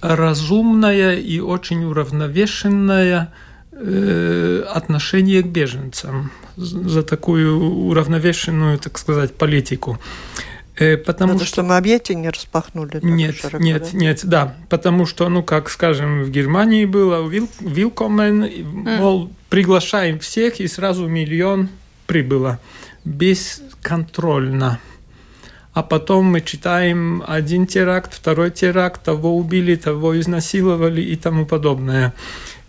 разумное 0.05 1.17
и 1.17 1.41
очень 1.41 1.85
уравновешенное 1.85 3.33
э, 3.73 4.65
отношение 4.71 5.43
к 5.43 5.47
беженцам, 5.47 6.31
за 6.57 7.03
такую 7.03 7.59
уравновешенную, 7.59 8.79
так 8.79 8.99
сказать, 8.99 9.35
политику. 9.35 9.99
Э, 10.77 10.99
потому 10.99 11.35
Это 11.35 11.45
что, 11.45 11.55
что 11.55 11.63
мы 11.63 11.77
объятия 11.79 12.15
не 12.15 12.29
распахнули? 12.29 13.01
Нет, 13.03 13.37
широко, 13.37 13.65
нет, 13.65 13.89
да? 13.93 13.99
нет, 13.99 14.21
да. 14.25 14.57
Потому 14.69 15.07
что, 15.07 15.29
ну, 15.31 15.43
как, 15.43 15.71
скажем, 15.71 16.23
в 16.23 16.31
Германии 16.31 16.85
было 16.85 17.27
Вилкомен, 17.61 18.67
мол, 18.99 19.31
приглашаем 19.49 20.19
всех, 20.19 20.61
и 20.61 20.69
сразу 20.69 21.07
миллион 21.07 21.71
прибыло. 22.07 22.61
Бесконтрольно 23.05 24.81
а 25.75 25.83
потом 25.83 26.27
мы 26.27 26.41
читаем 26.41 27.23
один 27.27 27.67
теракт, 27.67 28.15
второй 28.15 28.53
теракт, 28.53 29.03
того 29.03 29.37
убили, 29.37 29.75
того 29.75 30.19
изнасиловали 30.19 31.03
и 31.03 31.17
тому 31.17 31.47
подобное. 31.47 32.15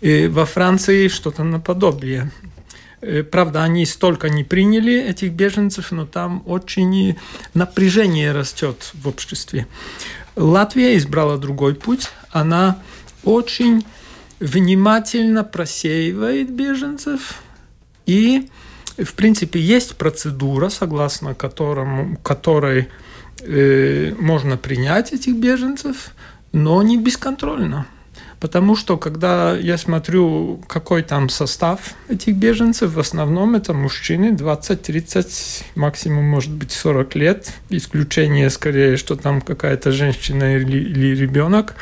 И 0.00 0.26
во 0.26 0.44
Франции 0.44 1.06
что-то 1.06 1.44
наподобие. 1.44 2.32
Э, 3.00 3.22
правда, 3.22 3.62
они 3.62 3.86
столько 3.86 4.28
не 4.28 4.42
приняли 4.42 5.00
этих 5.00 5.32
беженцев, 5.32 5.92
но 5.92 6.04
там 6.04 6.42
очень 6.46 7.16
напряжение 7.54 8.32
растет 8.32 8.90
в 8.94 9.06
обществе. 9.06 9.68
Латвия 10.34 10.96
избрала 10.96 11.38
другой 11.38 11.76
путь. 11.76 12.10
Она 12.30 12.78
очень 13.22 13.86
внимательно 14.40 15.44
просеивает 15.44 16.50
беженцев 16.50 17.36
и 18.04 18.48
в 18.98 19.14
принципе, 19.14 19.60
есть 19.60 19.96
процедура, 19.96 20.68
согласно 20.68 21.34
которому, 21.34 22.16
которой 22.22 22.88
э, 23.40 24.14
можно 24.18 24.56
принять 24.56 25.12
этих 25.12 25.36
беженцев, 25.36 26.12
но 26.52 26.82
не 26.82 26.96
бесконтрольно. 26.96 27.86
Потому 28.40 28.76
что, 28.76 28.98
когда 28.98 29.56
я 29.56 29.78
смотрю, 29.78 30.62
какой 30.68 31.02
там 31.02 31.30
состав 31.30 31.94
этих 32.08 32.34
беженцев, 32.36 32.92
в 32.92 33.00
основном 33.00 33.54
это 33.54 33.72
мужчины 33.72 34.32
20-30, 34.32 35.64
максимум 35.74 36.24
может 36.24 36.52
быть 36.52 36.70
40 36.70 37.14
лет. 37.14 37.52
Исключение 37.70 38.50
скорее, 38.50 38.98
что 38.98 39.16
там 39.16 39.40
какая-то 39.40 39.90
женщина 39.90 40.56
или, 40.56 40.76
или 40.76 41.16
ребенок. 41.16 41.76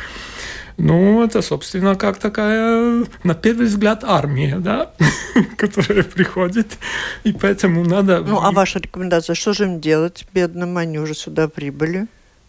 Ну, 0.76 1.22
это, 1.22 1.40
собственно, 1.42 1.94
как 1.94 2.18
такая, 2.18 3.04
на 3.22 3.34
первый 3.34 3.66
взгляд, 3.66 4.02
армия, 4.02 4.58
да, 4.58 4.92
которая 5.56 6.02
приходит, 6.02 6.78
и 7.22 7.32
поэтому 7.32 7.84
надо... 7.84 8.20
Ну, 8.20 8.40
а 8.40 8.50
ваша 8.50 8.80
рекомендация, 8.80 9.34
что 9.34 9.52
же 9.52 9.64
им 9.64 9.80
делать, 9.80 10.26
бедным, 10.34 10.76
они 10.76 10.98
уже 10.98 11.14
сюда 11.14 11.48
прибыли? 11.48 12.08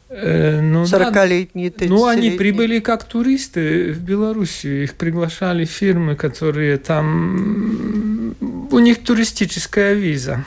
Э, 0.10 0.62
ну, 0.62 0.84
40-летние, 0.84 1.74
Ну, 1.88 2.06
они 2.06 2.32
прибыли 2.32 2.80
как 2.80 3.04
туристы 3.04 3.92
в 3.92 4.00
Белоруссию. 4.00 4.84
Их 4.84 4.94
приглашали 4.96 5.66
фирмы, 5.66 6.16
которые 6.16 6.78
там... 6.78 8.36
У 8.72 8.80
них 8.80 9.04
туристическая 9.04 9.94
виза. 9.94 10.46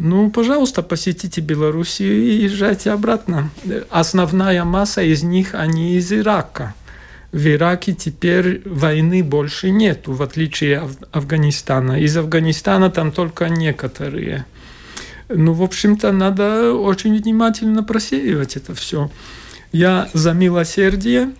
Ну, 0.00 0.30
пожалуйста, 0.30 0.82
посетите 0.82 1.40
Белоруссию 1.40 2.22
и 2.22 2.42
езжайте 2.44 2.92
обратно. 2.92 3.50
Основная 3.90 4.62
масса 4.62 5.02
из 5.02 5.24
них, 5.24 5.54
они 5.54 5.96
из 5.96 6.12
Ирака. 6.12 6.74
В 7.32 7.44
Ираке 7.48 7.94
теперь 7.94 8.62
войны 8.64 9.24
больше 9.24 9.70
нету, 9.70 10.12
в 10.12 10.22
отличие 10.22 10.78
от 10.78 11.08
Афганистана. 11.10 12.00
Из 12.00 12.16
Афганистана 12.16 12.90
там 12.90 13.10
только 13.10 13.48
некоторые. 13.48 14.46
Ну, 15.28 15.52
в 15.52 15.62
общем-то, 15.64 16.12
надо 16.12 16.72
очень 16.72 17.16
внимательно 17.20 17.82
просеивать 17.82 18.56
это 18.56 18.74
все. 18.76 19.10
Я 19.72 20.08
за 20.14 20.32
милосердие, 20.32 21.30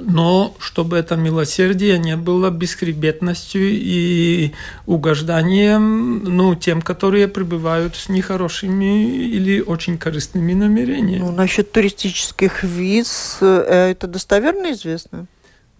но 0.00 0.54
чтобы 0.58 0.96
это 0.96 1.16
милосердие 1.16 1.98
не 1.98 2.16
было 2.16 2.50
бесхребетностью 2.50 3.62
и 3.62 4.52
угожданием 4.86 6.24
ну, 6.24 6.54
тем, 6.54 6.82
которые 6.82 7.28
пребывают 7.28 7.96
с 7.96 8.08
нехорошими 8.08 9.04
или 9.04 9.60
очень 9.60 9.98
корыстными 9.98 10.54
намерениями. 10.54 11.22
Ну, 11.22 11.32
насчет 11.32 11.72
туристических 11.72 12.64
виз, 12.64 13.38
э, 13.40 13.90
это 13.90 14.06
достоверно 14.06 14.72
известно? 14.72 15.26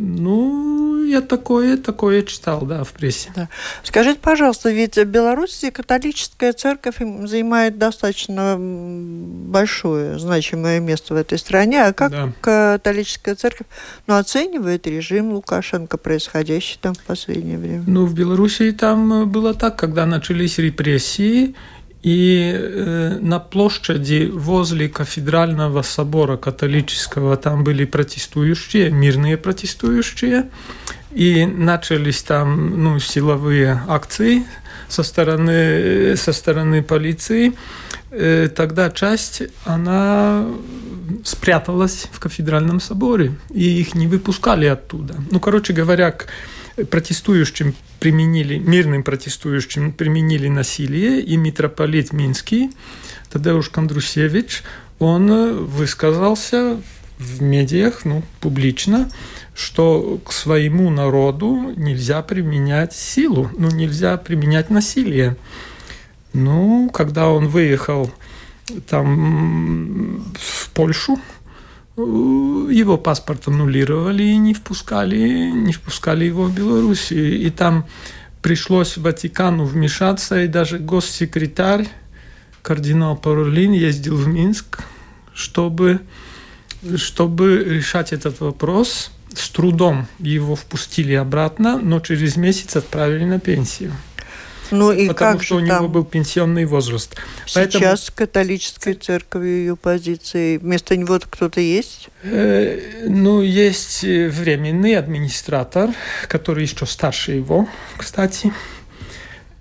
Ну, 0.05 1.05
я 1.05 1.21
такое, 1.21 1.77
такое 1.77 2.23
читал, 2.23 2.62
да, 2.62 2.83
в 2.83 2.93
прессе. 2.93 3.31
Да. 3.37 3.49
Скажите, 3.85 4.19
пожалуйста, 4.21 4.71
ведь 4.71 4.97
в 4.97 5.05
Беларуси 5.05 5.71
католическая 5.71 6.53
церковь 6.53 6.97
занимает 6.99 7.79
достаточно 7.79 8.57
большое, 8.59 10.19
значимое 10.19 10.81
место 10.81 11.15
в 11.15 11.17
этой 11.17 11.38
стране. 11.38 11.85
А 11.85 11.93
как 11.93 12.11
да. 12.11 12.33
католическая 12.41 13.37
церковь 13.37 13.69
ну, 14.09 14.17
оценивает 14.17 14.88
режим 14.88 15.33
Лукашенко, 15.33 15.99
происходящий 15.99 16.79
там 16.81 16.95
в 16.95 17.03
последнее 17.05 17.59
время? 17.59 17.85
Ну, 17.87 18.05
в 18.05 18.15
Беларуси 18.15 18.73
там 18.73 19.31
было 19.31 19.55
так, 19.55 19.77
когда 19.77 20.05
начались 20.05 20.59
репрессии, 20.59 21.55
и 22.03 22.53
э, 22.53 23.19
на 23.21 23.38
площади 23.38 24.29
возле 24.33 24.88
кафедрального 24.88 25.83
собора 25.83 26.37
католического 26.37 27.37
там 27.37 27.62
были 27.62 27.85
протестующие, 27.85 28.91
мирные 28.91 29.37
протестующие, 29.37 30.51
и 31.12 31.47
начались 31.47 32.23
там 32.23 32.83
ну, 32.83 32.99
силовые 32.99 33.83
акции 33.87 34.45
со 34.88 35.03
стороны, 35.03 36.17
со 36.17 36.33
стороны 36.33 36.83
полиции. 36.83 37.53
Э, 38.11 38.49
тогда 38.55 38.91
часть, 38.91 39.43
она 39.65 40.45
спряталась 41.25 42.09
в 42.11 42.19
кафедральном 42.19 42.81
соборе, 42.81 43.35
и 43.51 43.81
их 43.81 43.95
не 43.95 44.09
выпускали 44.09 44.67
оттуда. 44.67 45.15
Ну, 45.31 45.38
короче 45.38 45.73
говоря, 45.73 46.15
протестующим 46.90 47.75
применили, 48.01 48.59
мирным 48.59 49.03
протестующим 49.03 49.92
применили 49.92 50.49
насилие, 50.49 51.21
и 51.21 51.37
митрополит 51.37 52.12
Минский, 52.12 52.71
Тадеуш 53.31 53.71
Кондрусевич, 53.71 54.62
он 54.99 55.64
высказался 55.66 56.81
в 57.18 57.42
медиах, 57.42 58.05
ну, 58.05 58.23
публично, 58.40 59.11
что 59.55 60.21
к 60.25 60.33
своему 60.33 60.90
народу 60.90 61.73
нельзя 61.77 62.23
применять 62.23 62.92
силу, 62.92 63.51
ну, 63.57 63.71
нельзя 63.71 64.16
применять 64.16 64.71
насилие. 64.71 65.37
Ну, 66.33 66.90
когда 66.92 67.29
он 67.29 67.49
выехал 67.49 68.11
там 68.88 70.33
в 70.38 70.71
Польшу, 70.71 71.18
его 71.96 72.96
паспорт 72.96 73.48
аннулировали 73.48 74.22
и 74.22 74.37
не 74.37 74.55
впускали, 74.55 75.50
не 75.50 75.72
впускали 75.72 76.24
его 76.24 76.44
в 76.44 76.55
Белоруссию. 76.55 77.40
И 77.40 77.50
там 77.50 77.87
пришлось 78.40 78.96
Ватикану 78.96 79.64
вмешаться, 79.64 80.42
и 80.42 80.48
даже 80.48 80.78
госсекретарь, 80.78 81.88
кардинал 82.62 83.16
Паролин, 83.16 83.72
ездил 83.72 84.16
в 84.16 84.26
Минск, 84.26 84.81
чтобы, 85.35 86.00
чтобы 86.96 87.62
решать 87.64 88.12
этот 88.12 88.40
вопрос. 88.40 89.11
С 89.35 89.48
трудом 89.48 90.07
его 90.18 90.57
впустили 90.57 91.14
обратно, 91.14 91.78
но 91.78 92.00
через 92.00 92.37
месяц 92.37 92.76
отправили 92.76 93.24
на 93.24 93.40
пенсию. 93.40 93.92
Ну 94.72 94.90
и 94.90 95.08
потому 95.08 95.35
как 95.35 95.42
что 95.44 95.58
же 95.58 95.64
у 95.64 95.66
там? 95.68 95.78
него 95.78 95.88
был 95.88 96.04
пенсионный 96.04 96.64
возраст. 96.64 97.14
Сейчас 97.46 98.11
католической 98.11 98.94
церковью 98.94 99.58
ее 99.58 99.76
позиции. 99.76 100.56
Вместо 100.56 100.96
него 100.96 101.20
кто-то 101.20 101.61
есть? 101.61 102.08
Э, 102.22 103.06
ну, 103.06 103.42
есть 103.42 104.02
э, 104.02 104.28
временный 104.28 104.96
администратор, 104.96 105.90
который 106.26 106.64
еще 106.64 106.87
старше 106.87 107.32
его, 107.32 107.68
кстати. 107.98 108.52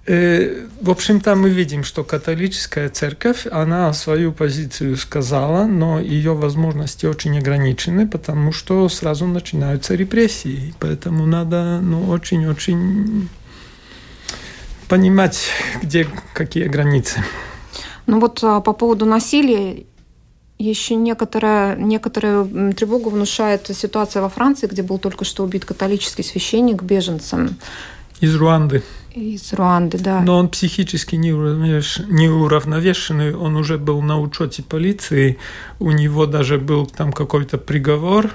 Э, 0.08 0.68
в 0.82 0.90
общем-то, 0.90 1.36
мы 1.36 1.50
видим, 1.50 1.84
что 1.84 2.04
католическая 2.04 2.90
церковь, 2.90 3.46
она 3.52 3.94
свою 3.94 4.32
позицию 4.32 4.98
сказала, 4.98 5.66
но 5.66 6.00
ее 6.00 6.34
возможности 6.34 7.06
очень 7.06 7.38
ограничены, 7.38 8.08
потому 8.08 8.52
что 8.52 8.90
сразу 8.90 9.28
начинаются 9.28 9.94
репрессии. 9.94 10.74
Поэтому 10.80 11.26
надо 11.26 11.80
ну, 11.82 12.10
очень-очень 12.10 13.30
понимать, 14.92 15.48
где 15.82 16.06
какие 16.34 16.68
границы. 16.68 17.24
Ну 18.08 18.20
вот 18.20 18.44
а, 18.44 18.60
по 18.60 18.74
поводу 18.74 19.06
насилия 19.06 19.86
еще 20.60 20.96
некоторая, 20.96 21.78
некоторую 21.78 22.74
тревогу 22.74 23.10
внушает 23.10 23.72
ситуация 23.74 24.22
во 24.22 24.28
Франции, 24.28 24.68
где 24.68 24.84
был 24.84 25.00
только 25.00 25.24
что 25.24 25.46
убит 25.46 25.64
католический 25.64 26.26
священник 26.26 26.84
беженцем. 26.84 27.56
Из 28.20 28.36
Руанды. 28.36 28.84
Из 29.16 29.54
Руанды, 29.54 29.98
да. 29.98 30.20
Но 30.20 30.38
он 30.38 30.50
психически 30.50 31.16
неуравновешенный, 31.16 33.34
он 33.34 33.56
уже 33.56 33.78
был 33.78 34.02
на 34.02 34.20
учете 34.20 34.62
полиции, 34.62 35.38
у 35.80 35.92
него 35.92 36.26
даже 36.26 36.58
был 36.58 36.86
там 36.86 37.14
какой-то 37.14 37.58
приговор, 37.58 38.30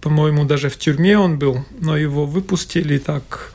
по-моему, 0.00 0.44
даже 0.44 0.70
в 0.70 0.76
тюрьме 0.76 1.16
он 1.16 1.38
был, 1.38 1.64
но 1.78 1.96
его 1.96 2.26
выпустили 2.26 2.98
так 2.98 3.52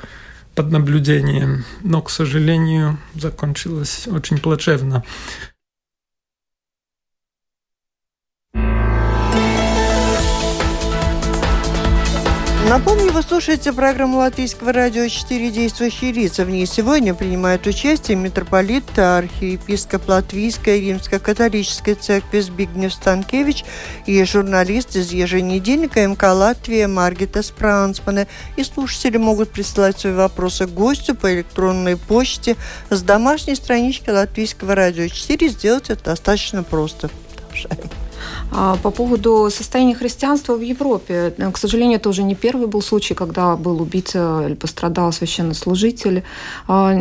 под 0.56 0.72
наблюдением. 0.72 1.66
Но, 1.84 2.02
к 2.02 2.10
сожалению, 2.10 2.98
закончилось 3.14 4.08
очень 4.08 4.38
плачевно. 4.38 5.04
Напомню, 12.68 13.12
вы 13.12 13.22
слушаете 13.22 13.72
программу 13.72 14.18
Латвийского 14.18 14.74
радио 14.74 15.08
«Четыре 15.08 15.52
действующие 15.52 16.12
лица». 16.12 16.46
В 16.46 16.50
ней 16.50 16.66
сегодня 16.66 17.14
принимают 17.14 17.68
участие 17.68 18.18
митрополит, 18.18 18.98
архиепископ 18.98 20.10
Латвийской 20.10 20.82
римско-католической 20.82 21.94
церкви 21.94 22.40
Збигнев 22.40 22.92
Станкевич 22.92 23.66
и 24.08 24.24
журналист 24.24 24.96
из 24.96 25.12
еженедельника 25.12 26.08
МК 26.08 26.34
«Латвия» 26.34 26.88
Маргита 26.88 27.44
Спрансмана. 27.44 28.26
И 28.56 28.64
слушатели 28.64 29.18
могут 29.18 29.52
присылать 29.52 30.00
свои 30.00 30.14
вопросы 30.14 30.66
гостю 30.66 31.14
по 31.14 31.32
электронной 31.32 31.98
почте 31.98 32.56
с 32.90 33.04
домашней 33.04 33.54
странички 33.54 34.10
Латвийского 34.10 34.74
радио 34.74 35.08
4. 35.08 35.50
Сделать 35.50 35.92
это 35.92 36.06
достаточно 36.06 36.64
просто. 36.64 37.12
Продолжаем. 37.36 37.95
А, 38.52 38.78
по 38.78 38.92
поводу 38.92 39.50
состояния 39.52 39.96
христианства 39.96 40.56
в 40.56 40.62
Европе, 40.62 41.34
э, 41.38 41.52
к 41.52 41.58
сожалению, 41.58 41.98
это 41.98 42.10
уже 42.10 42.24
не 42.24 42.36
первый 42.36 42.68
был 42.68 42.82
случай, 42.82 43.14
когда 43.14 43.56
был 43.56 43.82
убит 43.82 44.16
или 44.16 44.56
пострадал 44.56 45.12
священнослужитель. 45.12 46.24
А, 46.68 46.96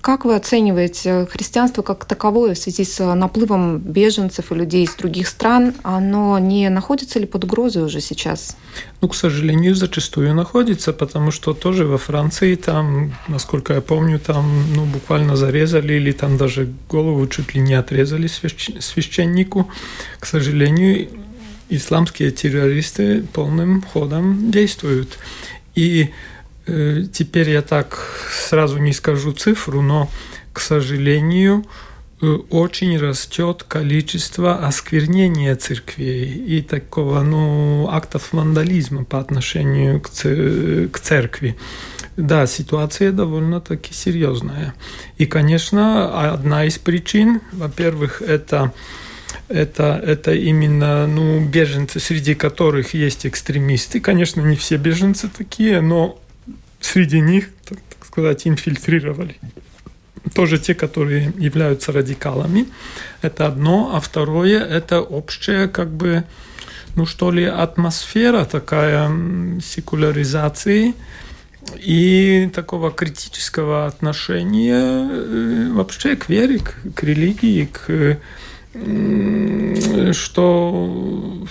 как 0.00 0.24
вы 0.24 0.34
оцениваете 0.34 1.26
христианство 1.30 1.82
как 1.82 2.04
таковое 2.04 2.54
в 2.54 2.58
связи 2.58 2.84
с 2.84 3.14
наплывом 3.14 3.78
беженцев 3.78 4.52
и 4.52 4.54
людей 4.54 4.84
из 4.84 4.94
других 4.94 5.28
стран? 5.28 5.74
Оно 5.82 6.38
не 6.38 6.68
находится 6.68 7.18
ли 7.18 7.26
под 7.26 7.44
угрозой 7.44 7.84
уже 7.84 8.00
сейчас? 8.00 8.56
Ну, 9.00 9.08
к 9.08 9.14
сожалению, 9.14 9.76
зачастую 9.76 10.34
находится, 10.34 10.92
потому 10.92 11.30
что 11.30 11.54
тоже 11.54 11.84
во 11.84 11.98
Франции 11.98 12.56
там, 12.56 13.14
насколько 13.28 13.74
я 13.74 13.80
помню, 13.80 14.18
там 14.18 14.72
ну, 14.74 14.86
буквально 14.86 15.36
зарезали 15.36 15.94
или 15.94 16.10
там 16.10 16.36
даже 16.36 16.72
голову 16.88 17.24
чуть 17.28 17.54
ли 17.54 17.60
не 17.60 17.74
отрезали 17.74 18.26
священнику. 18.26 19.70
К 20.18 20.26
сожалению, 20.26 21.08
исламские 21.68 22.32
террористы 22.32 23.22
полным 23.32 23.82
ходом 23.82 24.50
действуют. 24.50 25.18
И 25.76 26.12
э, 26.66 27.04
теперь 27.12 27.50
я 27.50 27.62
так 27.62 28.04
сразу 28.48 28.78
не 28.78 28.92
скажу 28.92 29.32
цифру, 29.32 29.80
но, 29.80 30.10
к 30.52 30.60
сожалению, 30.60 31.64
э, 31.64 31.87
очень 32.20 32.98
растет 32.98 33.64
количество 33.66 34.66
осквернения 34.66 35.54
церквей 35.54 36.32
и 36.32 36.62
такого 36.62 37.22
ну, 37.22 37.88
актов 37.90 38.32
вандализма 38.32 39.04
по 39.04 39.20
отношению 39.20 40.00
к 40.00 40.98
церкви. 40.98 41.56
Да, 42.16 42.46
ситуация 42.46 43.12
довольно-таки 43.12 43.94
серьезная. 43.94 44.74
И, 45.18 45.26
конечно, 45.26 46.32
одна 46.32 46.64
из 46.64 46.78
причин, 46.78 47.40
во-первых, 47.52 48.22
это 48.22 48.72
это, 49.48 50.00
это 50.04 50.34
именно 50.34 51.06
ну, 51.06 51.40
беженцы, 51.40 52.00
среди 52.00 52.34
которых 52.34 52.94
есть 52.94 53.26
экстремисты. 53.26 54.00
Конечно, 54.00 54.40
не 54.42 54.56
все 54.56 54.76
беженцы 54.76 55.28
такие, 55.28 55.80
но 55.80 56.20
среди 56.80 57.20
них, 57.20 57.48
так, 57.64 57.78
так 57.88 58.06
сказать, 58.06 58.46
инфильтрировали. 58.46 59.36
Тоже 60.34 60.58
те, 60.58 60.74
которые 60.74 61.32
являются 61.38 61.92
радикалами. 61.92 62.66
Это 63.22 63.46
одно. 63.46 63.92
А 63.94 64.00
второе– 64.00 64.64
это 64.78 65.00
общая, 65.00 65.68
как 65.68 65.90
бы, 65.90 66.24
ну 66.96 67.06
что 67.06 67.30
ли, 67.30 67.44
атмосфера 67.44 68.44
такая 68.44 69.10
секуляризации 69.60 70.94
и 71.76 72.50
такого 72.54 72.90
критического 72.90 73.86
отношения 73.86 75.08
э, 75.10 75.70
вообще 75.72 76.16
к 76.16 76.28
вере, 76.28 76.60
к, 76.60 76.94
к 76.94 77.02
религии, 77.02 77.68
к 77.70 78.18
что 80.12 81.46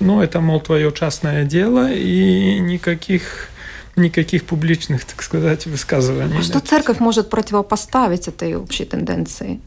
ну, 0.00 0.22
это, 0.22 0.40
мол, 0.40 0.60
твое 0.60 0.92
частное 0.92 1.44
дело, 1.44 1.90
и 1.92 2.58
никаких 2.60 3.48
никаких 3.98 4.44
публичных, 4.44 5.04
так 5.04 5.22
сказать, 5.22 5.66
высказываний. 5.66 6.38
А 6.38 6.42
что 6.42 6.60
церковь 6.60 7.00
может 7.00 7.30
противопоставить 7.30 8.28
этой 8.28 8.56
общей 8.56 8.84
тенденции? 8.84 9.60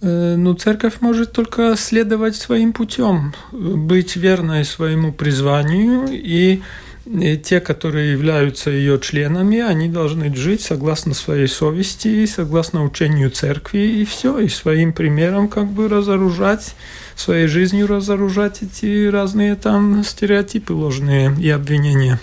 Э, 0.00 0.36
ну, 0.36 0.54
церковь 0.54 1.00
может 1.00 1.32
только 1.32 1.76
следовать 1.76 2.36
своим 2.36 2.72
путем, 2.72 3.34
быть 3.52 4.16
верной 4.16 4.64
своему 4.64 5.12
призванию 5.12 6.08
и 6.10 6.62
и 7.06 7.36
те, 7.36 7.60
которые 7.60 8.12
являются 8.12 8.70
ее 8.70 8.98
членами, 8.98 9.60
они 9.60 9.88
должны 9.88 10.34
жить 10.34 10.62
согласно 10.62 11.12
своей 11.12 11.48
совести, 11.48 12.24
согласно 12.24 12.82
учению 12.82 13.30
церкви, 13.30 13.80
и 13.80 14.04
все, 14.06 14.38
и 14.38 14.48
своим 14.48 14.94
примером 14.94 15.48
как 15.48 15.66
бы 15.66 15.88
разоружать, 15.88 16.74
своей 17.14 17.46
жизнью 17.46 17.88
разоружать 17.88 18.62
эти 18.62 19.06
разные 19.06 19.54
там 19.54 20.02
стереотипы 20.02 20.72
ложные 20.72 21.36
и 21.38 21.50
обвинения. 21.50 22.20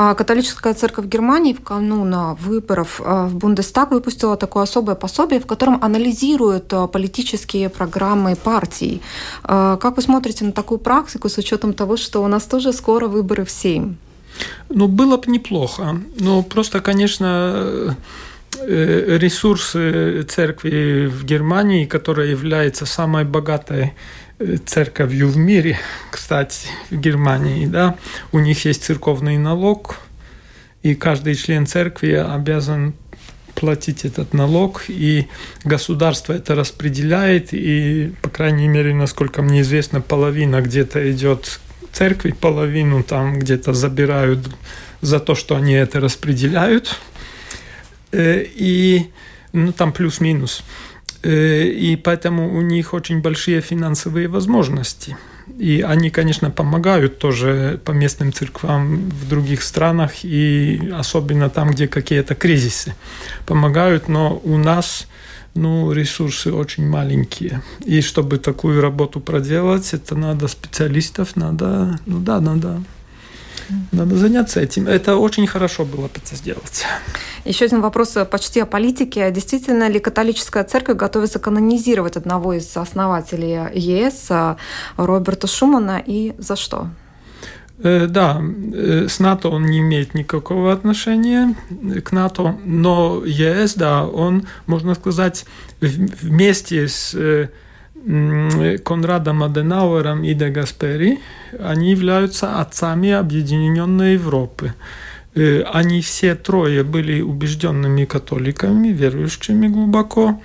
А 0.00 0.14
католическая 0.14 0.74
церковь 0.74 1.06
Германии 1.06 1.52
в 1.52 1.60
канун 1.60 2.14
выборов 2.36 3.00
а, 3.04 3.26
в 3.26 3.34
Бундестаг 3.34 3.90
выпустила 3.90 4.36
такое 4.36 4.62
особое 4.62 4.94
пособие, 4.94 5.40
в 5.40 5.46
котором 5.46 5.82
анализируют 5.82 6.72
а, 6.72 6.86
политические 6.86 7.68
программы 7.68 8.36
партий. 8.36 9.02
Как 9.42 9.96
вы 9.96 10.02
смотрите 10.02 10.44
на 10.44 10.52
такую 10.52 10.78
практику 10.78 11.28
с 11.28 11.36
учетом 11.38 11.74
того, 11.74 11.96
что 11.96 12.22
у 12.22 12.28
нас 12.28 12.44
тоже 12.44 12.72
скоро 12.72 13.08
выборы 13.08 13.44
в 13.44 13.50
Сейм? 13.50 13.96
Ну, 14.68 14.86
было 14.86 15.16
бы 15.16 15.32
неплохо. 15.32 16.00
Но 16.20 16.42
просто, 16.44 16.80
конечно, 16.80 17.96
э, 18.60 19.18
ресурсы 19.18 20.22
церкви 20.22 21.06
в 21.06 21.24
Германии, 21.24 21.86
которая 21.86 22.28
является 22.28 22.86
самой 22.86 23.24
богатой 23.24 23.94
церковью 24.66 25.28
в 25.28 25.36
мире, 25.36 25.78
кстати, 26.10 26.68
в 26.90 26.96
Германии, 26.96 27.66
да, 27.66 27.96
у 28.32 28.38
них 28.38 28.64
есть 28.64 28.84
церковный 28.84 29.36
налог, 29.36 29.96
и 30.82 30.94
каждый 30.94 31.34
член 31.34 31.66
церкви 31.66 32.12
обязан 32.12 32.94
платить 33.54 34.04
этот 34.04 34.34
налог, 34.34 34.84
и 34.88 35.26
государство 35.64 36.32
это 36.32 36.54
распределяет, 36.54 37.52
и, 37.52 38.12
по 38.22 38.30
крайней 38.30 38.68
мере, 38.68 38.94
насколько 38.94 39.42
мне 39.42 39.62
известно, 39.62 40.00
половина 40.00 40.60
где-то 40.60 41.10
идет 41.10 41.60
церкви 41.92 42.30
половину 42.30 43.02
там 43.02 43.38
где-то 43.38 43.72
забирают 43.72 44.48
за 45.00 45.18
то, 45.18 45.34
что 45.34 45.56
они 45.56 45.72
это 45.72 46.00
распределяют. 46.00 46.96
Э, 48.12 48.44
и 48.44 49.10
ну, 49.52 49.72
там 49.72 49.92
плюс-минус. 49.92 50.62
Э, 51.22 51.64
и 51.64 51.96
поэтому 51.96 52.56
у 52.56 52.60
них 52.60 52.94
очень 52.94 53.20
большие 53.20 53.60
финансовые 53.60 54.28
возможности. 54.28 55.16
И 55.58 55.80
они, 55.80 56.10
конечно, 56.10 56.50
помогают 56.50 57.18
тоже 57.18 57.80
по 57.84 57.92
местным 57.92 58.32
церквам 58.32 59.10
в 59.10 59.28
других 59.28 59.62
странах, 59.62 60.24
и 60.24 60.92
особенно 60.94 61.50
там, 61.50 61.70
где 61.70 61.88
какие-то 61.88 62.34
кризисы. 62.34 62.94
Помогают, 63.46 64.08
но 64.08 64.40
у 64.44 64.56
нас 64.56 65.08
ну, 65.54 65.90
ресурсы 65.92 66.52
очень 66.52 66.86
маленькие. 66.88 67.62
И 67.84 68.00
чтобы 68.02 68.38
такую 68.38 68.80
работу 68.80 69.20
проделать, 69.20 69.94
это 69.94 70.14
надо 70.14 70.46
специалистов, 70.48 71.34
надо, 71.34 71.98
ну 72.06 72.20
да, 72.20 72.40
надо 72.40 72.82
Надо 73.92 74.16
заняться 74.16 74.60
этим. 74.60 74.86
Это 74.86 75.16
очень 75.16 75.46
хорошо 75.46 75.84
было 75.84 76.06
это 76.06 76.34
сделать. 76.36 76.84
Еще 77.44 77.64
один 77.64 77.80
вопрос 77.80 78.16
почти 78.30 78.60
о 78.60 78.66
политике. 78.66 79.30
Действительно 79.30 79.88
ли 79.88 80.00
католическая 80.00 80.64
церковь 80.64 80.96
готовится 80.96 81.38
канонизировать 81.38 82.16
одного 82.16 82.54
из 82.54 82.76
основателей 82.76 83.58
ЕС, 83.74 84.30
Роберта 84.96 85.46
Шумана, 85.46 86.02
и 86.04 86.34
за 86.38 86.56
что? 86.56 86.88
Э, 87.80 88.06
да, 88.06 88.42
э, 88.42 89.06
с 89.08 89.20
НАТО 89.20 89.50
он 89.50 89.66
не 89.66 89.78
имеет 89.78 90.14
никакого 90.14 90.72
отношения 90.72 91.54
к 92.04 92.10
НАТО, 92.10 92.56
но 92.64 93.22
ЕС, 93.24 93.74
да, 93.74 94.04
он, 94.04 94.46
можно 94.66 94.94
сказать, 94.94 95.46
вместе 95.80 96.88
с 96.88 97.14
э, 97.14 97.50
Конрадом 98.84 99.42
Аденауэром 99.42 100.24
и 100.24 100.32
Де 100.32 100.48
Гаспери, 100.48 101.18
они 101.58 101.90
являются 101.90 102.58
отцами 102.58 103.10
Объединенной 103.10 104.14
Европы. 104.14 104.72
Они 105.34 106.00
все 106.00 106.34
трое 106.34 106.84
были 106.84 107.20
убежденными 107.20 108.06
католиками, 108.06 108.88
верующими 108.88 109.68
глубоко, 109.68 110.40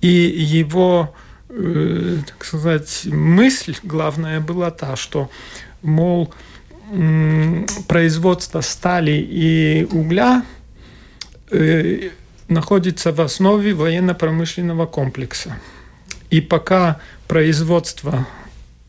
и 0.00 0.08
его, 0.08 1.14
так 1.48 2.44
сказать, 2.44 3.02
мысль 3.04 3.76
главная 3.82 4.40
была 4.40 4.70
та, 4.70 4.96
что, 4.96 5.28
мол, 5.82 6.32
производство 7.86 8.62
стали 8.62 9.12
и 9.12 9.86
угля 9.90 10.42
э, 11.50 12.10
находится 12.48 13.12
в 13.12 13.20
основе 13.20 13.74
военно-промышленного 13.74 14.86
комплекса. 14.86 15.58
И 16.34 16.40
пока 16.40 16.98
производство, 17.28 18.26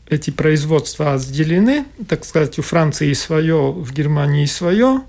эти 0.08 0.30
производства 0.30 1.12
разделены, 1.12 1.84
так 2.08 2.24
сказать, 2.24 2.58
у 2.58 2.62
Франции 2.62 3.12
свое, 3.12 3.70
в 3.70 3.92
Германии 3.92 4.46
свое, 4.46 5.02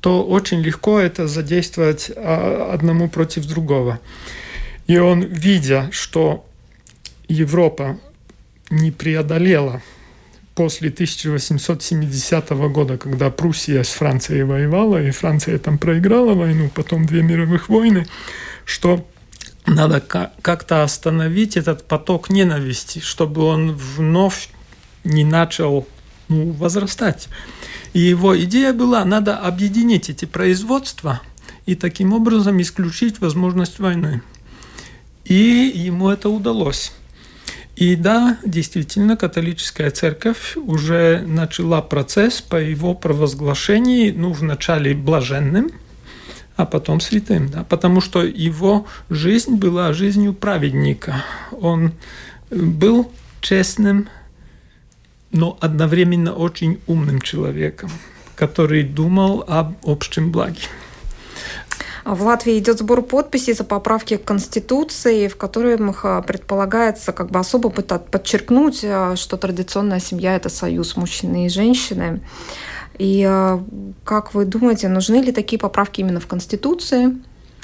то 0.00 0.22
очень 0.22 0.60
легко 0.60 1.00
это 1.00 1.26
задействовать 1.26 2.12
а, 2.14 2.70
одному 2.72 3.08
против 3.08 3.46
другого. 3.46 3.98
И 4.86 4.98
он, 4.98 5.22
видя, 5.22 5.88
что 5.90 6.46
Европа 7.26 7.98
не 8.70 8.92
преодолела 8.92 9.82
после 10.54 10.90
1870 10.90 12.50
года, 12.70 12.98
когда 12.98 13.30
Пруссия 13.30 13.82
с 13.82 13.88
Францией 13.88 14.44
воевала, 14.44 15.02
и 15.02 15.10
Франция 15.10 15.58
там 15.58 15.78
проиграла 15.78 16.34
войну, 16.34 16.70
потом 16.72 17.04
две 17.04 17.24
мировых 17.24 17.68
войны, 17.68 18.06
что 18.64 19.04
надо 19.66 20.00
как-то 20.00 20.82
остановить 20.82 21.56
этот 21.56 21.86
поток 21.86 22.30
ненависти, 22.30 22.98
чтобы 22.98 23.42
он 23.42 23.72
вновь 23.72 24.50
не 25.04 25.24
начал 25.24 25.86
ну, 26.28 26.52
возрастать. 26.52 27.28
И 27.92 28.00
его 28.00 28.38
идея 28.42 28.72
была, 28.72 29.04
надо 29.04 29.36
объединить 29.36 30.10
эти 30.10 30.24
производства 30.24 31.20
и 31.66 31.74
таким 31.74 32.12
образом 32.12 32.60
исключить 32.60 33.20
возможность 33.20 33.78
войны. 33.78 34.22
И 35.24 35.72
ему 35.74 36.10
это 36.10 36.28
удалось. 36.28 36.92
И 37.76 37.96
да, 37.96 38.38
действительно, 38.44 39.16
католическая 39.16 39.90
церковь 39.90 40.56
уже 40.56 41.24
начала 41.26 41.82
процесс 41.82 42.40
по 42.40 42.56
его 42.56 42.94
провозглашению, 42.94 44.14
ну, 44.16 44.32
вначале 44.32 44.94
блаженным, 44.94 45.72
а 46.56 46.66
потом 46.66 47.00
святым, 47.00 47.48
да, 47.48 47.64
потому 47.64 48.00
что 48.00 48.22
его 48.22 48.86
жизнь 49.10 49.56
была 49.56 49.92
жизнью 49.92 50.34
праведника. 50.34 51.24
Он 51.50 51.92
был 52.50 53.10
честным, 53.40 54.08
но 55.32 55.58
одновременно 55.60 56.32
очень 56.34 56.80
умным 56.86 57.20
человеком, 57.20 57.90
который 58.36 58.84
думал 58.84 59.44
об 59.46 59.74
общем 59.84 60.30
благе. 60.30 60.68
В 62.04 62.22
Латвии 62.22 62.58
идет 62.58 62.78
сбор 62.78 63.00
подписей 63.00 63.54
за 63.54 63.64
поправки 63.64 64.18
к 64.18 64.24
Конституции, 64.24 65.26
в 65.26 65.36
которых 65.36 65.80
предполагается 66.26 67.12
как 67.12 67.30
бы 67.30 67.38
особо 67.38 67.70
подчеркнуть, 67.70 68.80
э, 68.82 69.16
что 69.16 69.38
традиционная 69.38 70.00
семья– 70.00 70.36
это 70.36 70.50
союз 70.50 70.96
мужчины 70.96 71.46
и 71.46 71.48
женщины. 71.48 72.20
И 72.98 73.26
э, 73.28 73.58
как 74.04 74.34
вы 74.34 74.44
думаете, 74.44 74.88
нужны 74.88 75.16
ли 75.16 75.32
такие 75.32 75.58
поправки 75.58 76.00
именно 76.00 76.20
в 76.20 76.26
Конституции? 76.26 77.16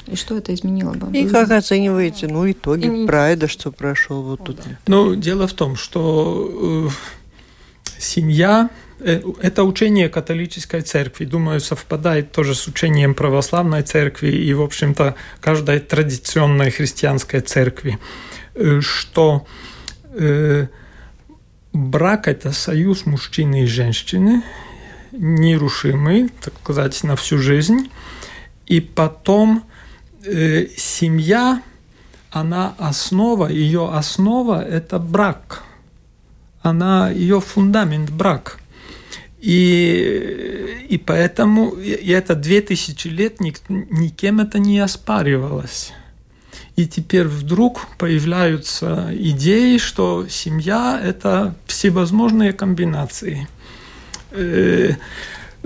И 0.07 0.15
что 0.15 0.37
это 0.37 0.53
изменило 0.53 0.93
бы? 0.93 1.15
И 1.17 1.27
как 1.27 1.51
оцениваете, 1.51 2.27
ну, 2.27 2.49
итоги 2.49 3.03
и... 3.03 3.05
прайда, 3.05 3.47
что 3.47 3.71
прошел 3.71 4.23
вот 4.23 4.43
тут? 4.43 4.59
Ну, 4.87 5.15
дело 5.15 5.47
в 5.47 5.53
том, 5.53 5.75
что 5.75 6.87
э, 6.87 7.91
семья 7.99 8.69
Э, 9.03 9.21
это 9.41 9.63
учение 9.63 10.09
католической 10.09 10.81
церкви, 10.81 11.25
думаю, 11.25 11.59
совпадает 11.59 12.31
тоже 12.31 12.53
с 12.53 12.67
учением 12.67 13.15
православной 13.15 13.81
церкви 13.81 14.29
и, 14.29 14.53
в 14.53 14.61
общем-то, 14.61 15.15
каждой 15.39 15.79
традиционной 15.79 16.69
христианской 16.69 17.41
церкви, 17.41 17.97
э, 18.53 18.79
что 18.81 19.47
э, 20.13 20.67
брак– 21.73 22.27
это 22.27 22.51
союз 22.51 23.05
мужчины 23.05 23.63
и 23.63 23.65
женщины, 23.65 24.43
нерушимый, 25.11 26.29
так 26.41 26.53
сказать, 26.61 27.03
на 27.03 27.15
всю 27.15 27.37
жизнь. 27.37 27.89
И 28.65 28.79
потом 28.79 29.63
э, 30.23 30.67
семья, 30.77 31.61
она 32.31 32.75
основа, 32.77 33.47
ее 33.47 33.89
основа– 33.89 34.63
это 34.67 34.99
брак. 34.99 35.63
Она, 36.61 37.09
ее 37.09 37.41
фундамент– 37.41 38.09
брак. 38.11 38.59
И, 39.39 40.85
и 40.87 40.97
поэтому 40.99 41.71
и 41.71 42.09
это 42.11 42.35
две 42.35 42.61
тысячи 42.61 43.07
лет 43.07 43.41
ник, 43.41 43.57
никем 43.69 44.39
это 44.39 44.59
не 44.59 44.79
оспаривалось. 44.79 45.93
И 46.75 46.85
теперь 46.85 47.27
вдруг 47.27 47.87
появляются 47.97 49.09
идеи, 49.11 49.77
что 49.77 50.27
семья– 50.29 51.01
это 51.03 51.55
всевозможные 51.65 52.53
комбинации. 52.53 53.47
Э, 54.31 54.93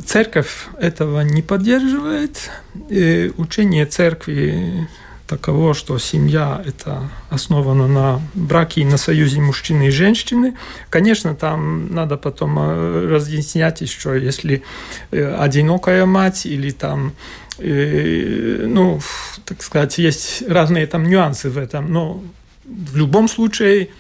церковь 0.03 0.67
этого 0.79 1.21
не 1.21 1.41
поддерживает. 1.41 2.49
Э, 2.89 3.29
учение 3.37 3.85
церкви 3.85 4.87
таково, 5.27 5.73
что 5.73 5.97
семья– 5.97 6.61
это 6.65 7.09
основана 7.29 7.87
на 7.87 8.21
браке 8.33 8.81
и 8.81 8.85
на 8.85 8.97
союзе 8.97 9.41
мужчины 9.41 9.87
и 9.87 9.91
женщины. 9.91 10.55
Конечно, 10.89 11.35
там 11.35 11.93
надо 11.93 12.17
потом 12.17 12.57
э, 12.59 13.07
разъяснять 13.07 13.81
еще, 13.81 14.19
если 14.21 14.63
одинокая 15.11 16.05
мать 16.05 16.45
или 16.45 16.71
там 16.71 17.13
ну, 17.57 18.99
так 19.45 19.63
сказать, 19.63 19.97
есть 19.97 20.43
разные 20.45 20.87
там 20.87 21.07
нюансы 21.07 21.49
в 21.49 21.57
этом, 21.57 21.89
но 21.89 22.21
в 22.65 22.97
любом 22.97 23.29
случае 23.29 23.91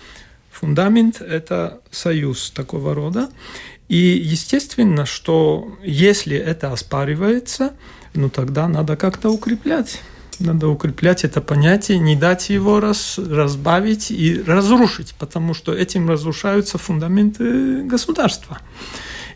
фундамент– 0.51 1.21
это 1.21 1.79
союз 1.89 2.51
такого 2.51 2.93
рода. 2.93 3.29
И 3.87 3.97
естественно, 3.97 5.05
что 5.05 5.77
если 5.83 6.35
это 6.35 6.71
оспаривается, 6.71 7.73
ну 8.13 8.29
тогда 8.29 8.67
надо 8.67 8.95
как-то 8.95 9.29
укреплять. 9.29 10.01
Надо 10.39 10.67
укреплять 10.67 11.23
это 11.23 11.39
понятие, 11.39 11.97
не 11.99 12.15
дать 12.15 12.49
его 12.49 12.79
раз, 12.79 13.17
разбавить 13.17 14.11
и 14.11 14.41
разрушить, 14.41 15.15
потому 15.17 15.53
что 15.53 15.73
этим 15.73 16.09
разрушаются 16.09 16.77
фундаменты 16.77 17.83
государства. 17.83 18.59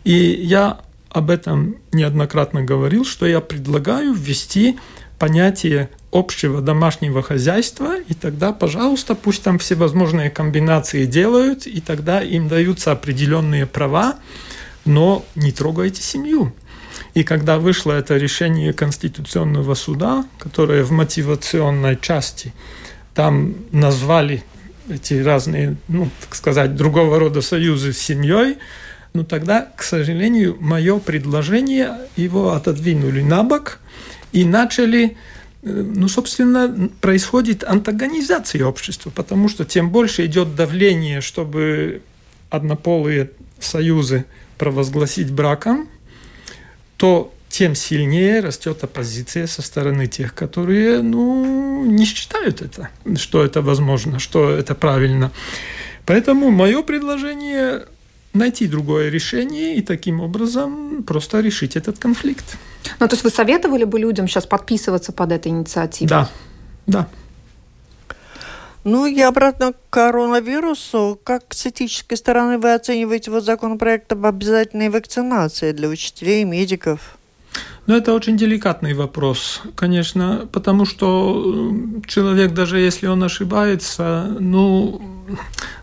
И 0.04 0.14
я 0.14 0.82
об 1.10 1.30
этом 1.30 1.78
неоднократно 1.92 2.64
говорил, 2.64 3.06
что 3.06 3.26
я 3.26 3.40
предлагаю 3.40 4.14
ввести 4.14 4.78
понятие 5.20 5.90
общего 6.12 6.62
домашнего 6.62 7.22
хозяйства, 7.22 8.00
и 8.00 8.14
тогда, 8.14 8.52
пожалуйста, 8.52 9.14
пусть 9.14 9.44
там 9.44 9.60
всевозможные 9.60 10.30
комбинации 10.30 11.06
делают, 11.06 11.68
и 11.68 11.82
тогда 11.82 12.22
им 12.22 12.48
даются 12.48 12.92
определенные 12.92 13.68
права, 13.68 14.16
но 14.86 15.24
не 15.36 15.52
трогайте 15.52 16.02
семью. 16.02 16.54
И 17.14 17.24
когда 17.24 17.60
вышло 17.60 17.92
это 17.92 18.18
решение 18.18 18.74
Конституционного 18.74 19.76
суда, 19.76 20.26
которое 20.40 20.84
в 20.84 20.92
мотивационной 20.92 21.98
части 22.00 22.54
там 23.14 23.56
назвали 23.72 24.44
эти 24.90 25.16
разные, 25.16 25.76
ну, 25.88 26.10
так 26.22 26.36
сказать, 26.36 26.76
другого 26.76 27.20
рода 27.20 27.42
союзы 27.42 27.94
с 27.94 28.00
семьей, 28.00 28.58
ну 29.14 29.24
тогда, 29.24 29.68
к 29.76 29.84
сожалению, 29.84 30.58
мое 30.60 31.00
предложение 31.00 31.98
его 32.16 32.54
отодвинули 32.54 33.22
на 33.22 33.44
бок 33.44 33.80
и 34.32 34.46
начали 34.46 35.18
э, 35.64 35.70
ну, 35.70 36.08
собственно, 36.08 36.90
происходит 37.02 37.64
антагонизация 37.64 38.66
общества, 38.66 39.10
потому 39.10 39.50
что 39.50 39.66
тем 39.66 39.90
больше 39.90 40.26
идет 40.26 40.56
давление, 40.56 41.22
чтобы 41.22 42.02
однополые 42.50 43.32
союзы 43.60 44.26
провозгласить 44.58 45.32
браком, 45.32 45.88
то 46.98 47.34
тем 47.50 47.76
сильнее 47.76 48.42
растет 48.42 48.84
оппозиция 48.84 49.48
со 49.48 49.62
стороны 49.62 50.08
тех, 50.08 50.34
которые 50.36 51.02
ну, 51.02 51.84
не 51.86 52.06
считают 52.06 52.62
это, 52.62 52.90
что 53.16 53.44
это 53.44 53.62
возможно, 53.62 54.20
что 54.20 54.50
это 54.52 54.76
правильно. 54.76 55.32
Поэтому 56.06 56.52
мое 56.52 56.84
предложение 56.84 57.86
найти 58.34 58.68
другое 58.68 59.10
решение 59.10 59.76
и 59.76 59.82
таким 59.82 60.22
образом 60.22 61.04
просто 61.04 61.40
решить 61.40 61.76
этот 61.76 61.98
конфликт. 61.98 62.58
Ну, 63.00 63.08
то 63.08 63.14
есть 63.14 63.24
вы 63.24 63.30
советовали 63.30 63.84
бы 63.84 64.00
людям 64.00 64.28
сейчас 64.28 64.46
подписываться 64.46 65.12
под 65.12 65.32
этой 65.32 65.50
инициативой? 65.50 66.10
Да, 66.10 66.30
да. 66.88 67.08
Ну 68.84 69.06
и 69.06 69.20
обратно 69.22 69.74
к 69.74 69.78
коронавирусу. 69.90 71.20
Как 71.24 71.54
с 71.54 71.68
этической 71.68 72.18
стороны 72.18 72.58
вы 72.58 72.74
оцениваете 72.74 73.30
вот 73.30 73.44
законопроект 73.44 74.12
об 74.12 74.26
обязательной 74.26 74.90
вакцинации 74.90 75.74
для 75.74 75.90
учителей 75.90 76.42
и 76.42 76.46
медиков? 76.46 77.18
Ну, 77.88 77.96
это 77.96 78.14
очень 78.14 78.38
деликатный 78.38 78.94
вопрос, 78.94 79.62
конечно, 79.76 80.48
потому 80.52 80.86
что 80.86 81.74
человек, 82.06 82.54
даже 82.54 82.80
если 82.80 83.08
он 83.08 83.24
ошибается, 83.24 84.36
ну, 84.40 85.02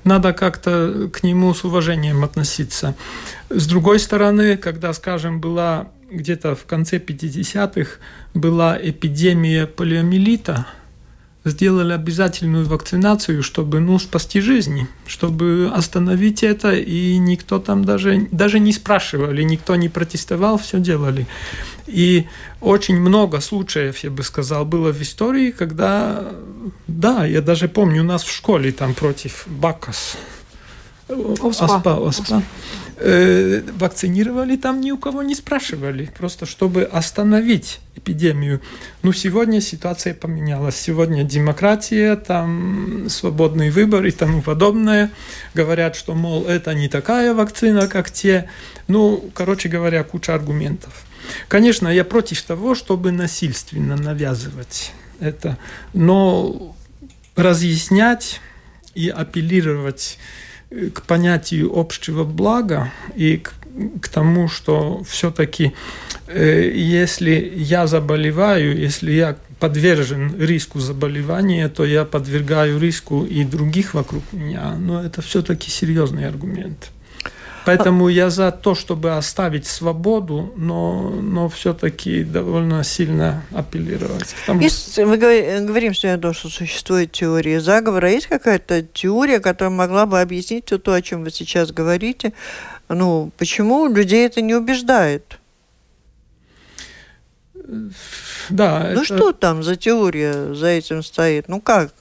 надо 0.05 0.33
как-то 0.33 1.11
к 1.13 1.25
нему 1.25 1.53
с 1.53 1.65
уважением 1.65 2.23
относиться. 2.23 2.95
С 3.51 3.67
другой 3.67 3.99
стороны, 3.99 4.57
когда, 4.57 4.93
скажем, 4.93 5.41
была 5.41 5.89
где-то 6.11 6.55
в 6.55 6.65
конце 6.65 6.99
50-х 6.99 7.99
была 8.35 8.79
эпидемия 8.81 9.67
полиомиелита– 9.67 10.67
сделали 11.47 11.93
обязательную 11.93 12.67
вакцинацию, 12.67 13.43
чтобы 13.43 13.81
ну, 13.81 13.99
спасти 13.99 14.41
жизни, 14.41 14.89
чтобы 15.07 15.71
остановить 15.73 16.43
это, 16.43 16.73
и 16.73 17.19
никто 17.19 17.59
там 17.59 17.85
даже, 17.85 18.27
даже 18.33 18.59
не 18.59 18.73
спрашивали, 18.73 19.43
никто 19.43 19.77
не 19.77 19.89
протестовал, 19.89 20.59
все 20.59 20.81
делали. 20.81 21.27
И 21.87 22.27
очень 22.61 22.97
много 22.97 23.41
случаев, 23.41 23.99
я 23.99 24.11
бы 24.11 24.25
сказал, 24.25 24.65
было 24.65 24.93
в 24.93 25.01
истории, 25.01 25.53
когда, 25.53 26.33
да, 26.89 27.25
я 27.25 27.41
даже 27.41 27.69
помню, 27.69 28.03
у 28.03 28.07
нас 28.07 28.25
в 28.25 28.33
школе 28.33 28.73
там 28.73 28.95
против 28.95 29.45
Бакас, 29.47 30.17
ОСПА, 31.09 31.77
ОСПА, 31.77 32.09
ОСПА. 32.09 32.43
Э, 32.99 33.61
вакцинировали, 33.79 34.57
там 34.57 34.81
ни 34.81 34.91
у 34.91 34.97
кого 34.97 35.23
не 35.23 35.35
спрашивали, 35.35 36.11
просто 36.17 36.47
чтобы 36.47 36.85
остановить 36.85 37.81
эпидемию. 37.95 38.63
Ну, 39.03 39.13
сегодня 39.13 39.61
ситуация 39.61 40.15
поменялась. 40.15 40.77
Сегодня 40.77 41.23
демократия, 41.23 42.17
там 42.17 43.11
свободный 43.11 43.69
выбор 43.69 44.07
и 44.07 44.11
тому 44.13 44.41
подобное. 44.41 45.11
Говорят, 45.53 45.95
что, 45.95 46.15
мол, 46.15 46.47
это 46.47 46.73
не 46.73 46.89
такая 46.89 47.35
вакцина, 47.35 47.87
как 47.87 48.11
те. 48.11 48.49
Ну, 48.89 49.29
короче 49.35 49.69
говоря, 49.69 50.03
куча 50.03 50.35
аргументов. 50.35 51.05
Конечно, 51.49 51.89
я 51.89 52.03
против 52.03 52.41
того, 52.41 52.75
чтобы 52.75 53.13
насильственно 53.13 53.97
навязывать 53.97 54.93
это, 55.21 55.59
но 55.93 56.75
разъяснять 57.35 58.41
и 58.95 59.11
апеллировать 59.11 60.17
к 60.95 61.03
понятию 61.03 61.71
общего 61.79 62.25
блага 62.25 62.93
и 63.15 63.39
к, 63.39 63.55
к 64.01 64.09
тому, 64.09 64.49
что 64.49 65.03
все-таки, 65.09 65.73
э, 66.27 66.71
если 66.75 67.53
я 67.57 67.87
заболеваю, 67.87 68.77
если 68.77 69.13
я 69.13 69.37
подвержен 69.59 70.35
риску 70.39 70.81
заболевания, 70.81 71.69
то 71.69 71.85
я 71.85 72.05
подвергаю 72.05 72.79
риску 72.79 73.25
и 73.25 73.45
других 73.45 73.95
вокруг 73.95 74.23
меня. 74.33 74.75
Но 74.77 75.03
это 75.03 75.23
все-таки 75.23 75.71
серьезный 75.71 76.29
аргумент. 76.29 76.91
Поэтому 77.67 78.09
я 78.09 78.31
за 78.31 78.53
то, 78.53 78.75
чтобы 78.77 79.17
оставить 79.17 79.67
свободу, 79.67 80.53
но, 80.57 81.11
но 81.11 81.49
все-таки 81.49 82.23
довольно 82.23 82.85
сильно 82.85 83.43
апеллировать. 83.53 84.35
К 84.35 84.47
тому... 84.47 84.61
Есть, 84.61 84.97
мы 84.99 85.17
говорим, 85.19 85.93
что, 85.93 86.07
я 86.07 86.17
думаю, 86.17 86.35
что 86.35 86.49
существует 86.49 87.11
теория 87.11 87.61
заговора. 87.61 88.11
Есть 88.11 88.29
какая-то 88.29 88.83
теория, 88.83 89.41
которая 89.41 89.75
могла 89.75 90.07
бы 90.07 90.21
объяснить 90.21 90.67
все 90.67 90.79
то, 90.79 90.95
о 90.95 91.03
чем 91.03 91.25
вы 91.25 91.31
сейчас 91.31 91.73
говорите? 91.73 92.33
Ну, 92.89 93.33
почему 93.37 93.89
людей 93.89 94.25
это 94.25 94.41
не 94.41 94.55
убеждает? 94.55 95.41
Да. 98.49 98.91
Ну 98.95 99.03
это... 99.03 99.05
что 99.05 99.33
там 99.33 99.65
за 99.65 99.75
теория 99.75 100.55
за 100.55 100.69
этим 100.69 101.03
стоит? 101.03 101.49
Ну 101.49 101.61
как? 101.61 101.93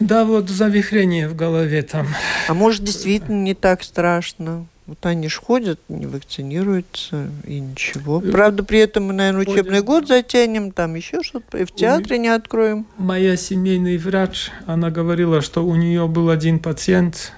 Да, 0.00 0.26
вот 0.26 0.50
завихрение 0.50 1.28
в 1.28 1.34
голове 1.34 1.82
там. 1.82 2.08
А 2.46 2.52
может, 2.52 2.84
действительно 2.84 3.42
не 3.42 3.54
так 3.54 3.82
страшно? 3.82 4.66
Вот 4.88 5.04
они 5.04 5.28
ж 5.28 5.36
ходят, 5.36 5.78
не 5.90 6.06
вакцинируются 6.06 7.28
и 7.44 7.60
ничего. 7.60 8.22
Э, 8.24 8.30
Правда, 8.30 8.64
при 8.64 8.78
этом 8.78 9.04
мы, 9.04 9.12
наверное, 9.12 9.42
учебный 9.42 9.82
год 9.82 10.08
затянем, 10.08 10.72
там 10.72 10.94
еще 10.94 11.22
что-то, 11.22 11.58
и 11.58 11.66
в 11.66 11.74
театре 11.74 12.16
не 12.16 12.28
откроем. 12.28 12.86
Моя 12.96 13.36
семейный 13.36 13.98
врач, 13.98 14.50
она 14.64 14.90
говорила, 14.90 15.42
что 15.42 15.62
у 15.66 15.76
нее 15.76 16.08
был 16.08 16.30
один 16.30 16.58
пациент, 16.58 17.32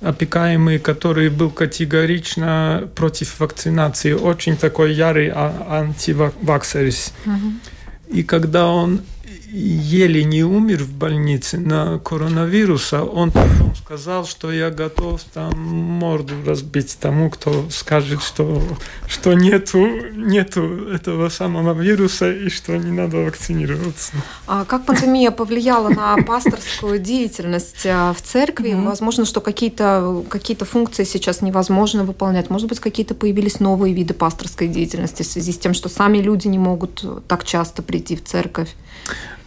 опекаемый, 0.00 0.80
который 0.80 1.28
был 1.28 1.50
категорично 1.50 2.88
против 2.96 3.38
вакцинации, 3.38 4.12
очень 4.12 4.56
такой 4.56 4.92
ярый 4.92 5.30
а, 5.32 5.78
антиваксерис. 5.80 7.12
Угу. 7.24 8.16
И 8.16 8.22
когда 8.24 8.66
он 8.66 9.02
еле 9.50 10.24
не 10.24 10.42
умер 10.42 10.84
в 10.84 10.92
больнице 10.92 11.58
на 11.58 11.98
коронавируса, 11.98 13.02
он 13.02 13.30
потом 13.30 13.74
сказал, 13.76 14.26
что 14.26 14.52
я 14.52 14.70
готов 14.70 15.22
там 15.32 15.58
морду 15.58 16.34
разбить 16.44 16.98
тому, 17.00 17.30
кто 17.30 17.68
скажет, 17.70 18.22
что, 18.22 18.62
что 19.06 19.32
нету, 19.32 19.86
нету 20.12 20.88
этого 20.88 21.28
самого 21.28 21.72
вируса 21.80 22.30
и 22.30 22.48
что 22.48 22.76
не 22.76 22.90
надо 22.90 23.18
вакцинироваться. 23.18 24.12
А 24.46 24.64
как 24.64 24.84
пандемия 24.84 25.30
повлияла 25.30 25.88
на 25.88 26.16
пасторскую 26.22 26.98
деятельность 26.98 27.86
а, 27.86 28.12
в 28.12 28.20
церкви? 28.20 28.70
Mm-hmm. 28.70 28.84
Возможно, 28.84 29.24
что 29.24 29.40
какие-то 29.40 30.24
какие 30.28 30.56
функции 30.56 31.04
сейчас 31.04 31.40
невозможно 31.40 32.04
выполнять. 32.04 32.50
Может 32.50 32.68
быть, 32.68 32.80
какие-то 32.80 33.14
появились 33.14 33.60
новые 33.60 33.94
виды 33.94 34.14
пасторской 34.14 34.68
деятельности 34.68 35.22
в 35.22 35.26
связи 35.26 35.52
с 35.52 35.58
тем, 35.58 35.72
что 35.74 35.88
сами 35.88 36.18
люди 36.18 36.48
не 36.48 36.58
могут 36.58 37.04
так 37.26 37.44
часто 37.44 37.82
прийти 37.82 38.16
в 38.16 38.24
церковь? 38.24 38.74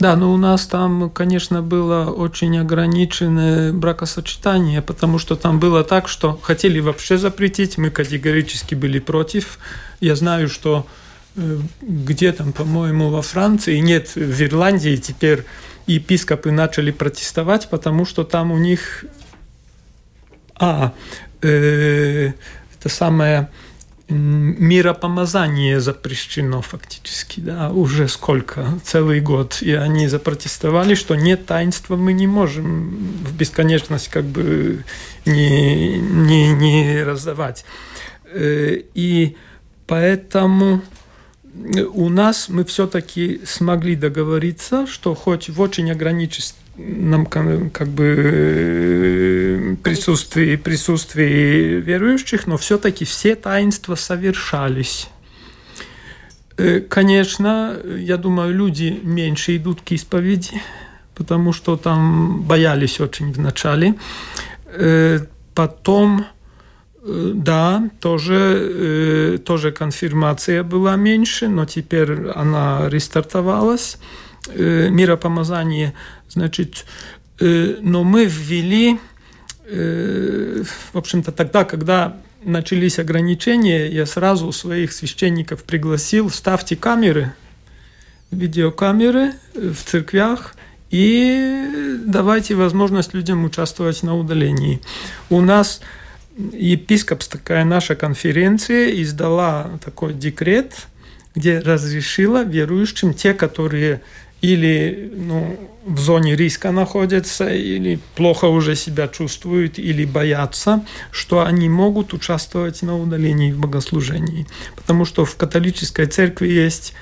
Да, 0.02 0.16
но 0.16 0.34
у 0.34 0.38
нас 0.38 0.66
там, 0.66 1.12
конечно, 1.12 1.62
было 1.62 2.10
очень 2.10 2.58
ограниченное 2.58 3.72
бракосочетание, 3.72 4.82
потому 4.82 5.20
что 5.20 5.36
там 5.36 5.60
было 5.60 5.84
так, 5.84 6.08
что 6.08 6.40
хотели 6.42 6.80
вообще 6.80 7.20
запретить, 7.20 7.78
мы 7.78 7.92
категорически 7.92 8.74
были 8.74 8.98
против. 8.98 9.60
Я 10.00 10.16
знаю, 10.16 10.50
что 10.50 10.88
э, 11.36 11.60
где 11.84 12.32
там, 12.32 12.52
по-моему, 12.52 13.10
во 13.12 13.22
Франции, 13.22 13.78
нет, 13.78 14.16
в 14.16 14.42
Ирландии 14.42 14.96
теперь 14.96 15.46
епископы 15.86 16.50
начали 16.50 16.90
протестовать, 16.90 17.70
потому 17.70 18.04
что 18.06 18.24
там 18.24 18.52
у 18.52 18.58
них... 18.58 19.06
А, 20.56 20.94
э, 21.44 22.32
это 22.76 22.90
самое 22.90 23.52
миропомазание 24.12 25.80
запрещено 25.80 26.62
фактически, 26.62 27.40
да, 27.40 27.70
уже 27.72 28.08
сколько, 28.08 28.80
целый 28.84 29.22
год. 29.22 29.62
И 29.62 29.72
они 29.74 30.08
запротестовали, 30.08 30.96
что 30.96 31.16
нет 31.16 31.46
таинства, 31.46 31.96
мы 31.96 32.14
не 32.14 32.28
можем 32.28 32.90
в 33.26 33.36
бесконечность 33.36 34.10
как 34.10 34.26
бы 34.26 34.84
не, 35.26 36.00
не, 36.00 36.54
не 36.54 37.04
раздавать. 37.04 37.66
Э, 38.26 38.82
и 38.94 39.38
поэтому 39.88 40.82
у 41.94 42.10
нас 42.10 42.50
мы 42.50 42.64
все-таки 42.64 43.42
смогли 43.46 43.96
договориться, 43.96 44.88
что 44.88 45.16
хоть 45.16 45.50
в 45.50 45.60
очень 45.60 45.92
ограниченном 45.92 46.61
как 46.78 47.88
бы 47.90 49.78
присутствии, 49.84 50.56
присутствии 50.56 51.82
верующих, 51.82 52.48
но 52.48 52.58
все-таки 52.58 53.06
все 53.06 53.36
таинства 53.36 53.96
совершались. 53.96 55.10
Э, 56.58 56.80
конечно, 56.80 57.78
я 57.98 58.18
думаю, 58.18 58.54
люди 58.54 59.00
меньше 59.04 59.58
идут 59.58 59.82
к 59.82 59.92
исповеди, 59.92 60.62
потому 61.16 61.54
что 61.54 61.78
там 61.78 62.42
боялись 62.44 63.00
очень 63.00 63.32
вначале. 63.32 63.96
Э, 64.66 65.20
потом 65.54 66.26
Э, 67.04 67.32
да, 67.34 67.90
тоже, 68.00 68.36
э, 68.36 69.38
тоже 69.44 69.72
конфирмация 69.72 70.64
была 70.64 70.96
меньше, 70.96 71.48
но 71.48 71.66
теперь 71.66 72.30
она 72.30 72.90
рестартовалась. 72.90 73.98
Э, 74.48 74.90
миропомазание, 74.90 75.94
значит, 76.30 76.86
но 77.40 78.04
мы 78.04 78.26
ввели, 78.26 79.00
в 79.66 80.66
общем-то, 80.94 81.32
тогда, 81.32 81.64
когда 81.64 82.18
начались 82.44 83.00
ограничения, 83.00 83.88
я 83.88 84.06
сразу 84.06 84.52
своих 84.52 84.94
священников 84.94 85.64
пригласил, 85.64 86.30
ставьте 86.30 86.76
камеры, 86.76 87.34
видеокамеры 88.30 89.34
в 89.56 89.78
церквях, 89.84 90.56
и 90.92 92.00
давайте 92.06 92.56
возможность 92.56 93.14
людям 93.14 93.46
участвовать 93.46 94.04
на 94.04 94.18
удалении. 94.18 94.82
У 95.30 95.42
нас 95.42 95.82
епископская 96.38 97.64
наша 97.66 97.96
конференция 97.96 99.02
издала 99.02 99.80
такой 99.84 100.14
декрет, 100.14 100.88
где 101.34 101.60
разрешила 101.60 102.44
верующим, 102.44 103.14
те, 103.14 103.34
которые 103.34 104.02
или 104.42 105.12
ну, 105.16 105.58
в 105.86 106.00
зоне 106.00 106.36
риска 106.36 106.72
находятся, 106.72 107.50
или 107.54 108.00
плохо 108.16 108.46
уже 108.46 108.76
себя 108.76 109.08
чувствуют, 109.08 109.80
или 109.80 110.06
боятся, 110.06 110.84
что 111.12 111.46
они 111.46 111.70
могут 111.70 112.14
участвовать 112.14 112.82
на 112.82 112.98
удалении 112.98 113.52
в 113.52 113.60
богослужении. 113.60 114.48
Потому 114.76 115.06
что 115.06 115.26
в 115.26 115.36
католической 115.36 116.06
церкви 116.06 116.48
есть 116.48 116.94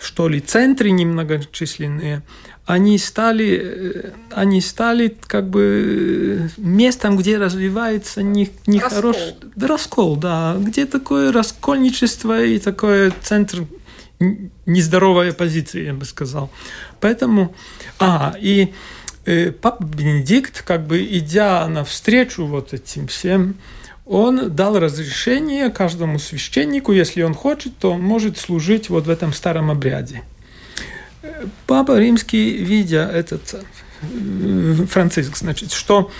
что 0.00 0.28
ли 0.28 0.40
центры 0.40 0.90
немногочисленные, 0.90 2.22
они 2.66 2.98
стали, 2.98 3.60
э, 3.62 4.10
они 4.30 4.60
стали 4.60 5.16
как 5.26 5.48
бы 5.48 6.50
местом, 6.56 7.16
где 7.16 7.36
развивается 7.38 8.22
нехороший 8.22 8.66
не 8.66 8.80
раскол. 8.80 9.68
раскол, 9.68 10.16
да, 10.16 10.56
где 10.58 10.86
такое 10.86 11.32
раскольничество 11.32 12.40
и 12.42 12.58
такое 12.58 13.12
центр 13.22 13.64
нездоровая 14.66 15.32
позиция, 15.32 15.84
я 15.84 15.94
бы 15.94 16.04
сказал. 16.04 16.50
Поэтому, 17.00 17.54
а, 17.98 18.34
и 18.38 18.72
э, 19.24 19.50
папа 19.50 19.82
Бенедикт, 19.82 20.62
как 20.62 20.86
бы 20.86 21.02
идя 21.02 21.66
навстречу 21.68 22.44
вот 22.44 22.74
этим 22.74 23.06
всем, 23.08 23.56
он 24.10 24.50
дал 24.56 24.76
разрешение 24.76 25.70
каждому 25.70 26.18
священнику, 26.18 26.90
если 26.90 27.22
он 27.22 27.32
хочет, 27.32 27.78
то 27.78 27.92
он 27.92 28.02
может 28.02 28.38
служить 28.38 28.90
вот 28.90 29.06
в 29.06 29.10
этом 29.10 29.32
старом 29.32 29.70
обряде. 29.70 30.22
Папа 31.68 31.96
Римский, 31.96 32.56
видя 32.56 33.08
этот 33.08 33.54
э, 34.02 34.74
Франциск, 34.88 35.36
значит, 35.36 35.70
что 35.70 36.10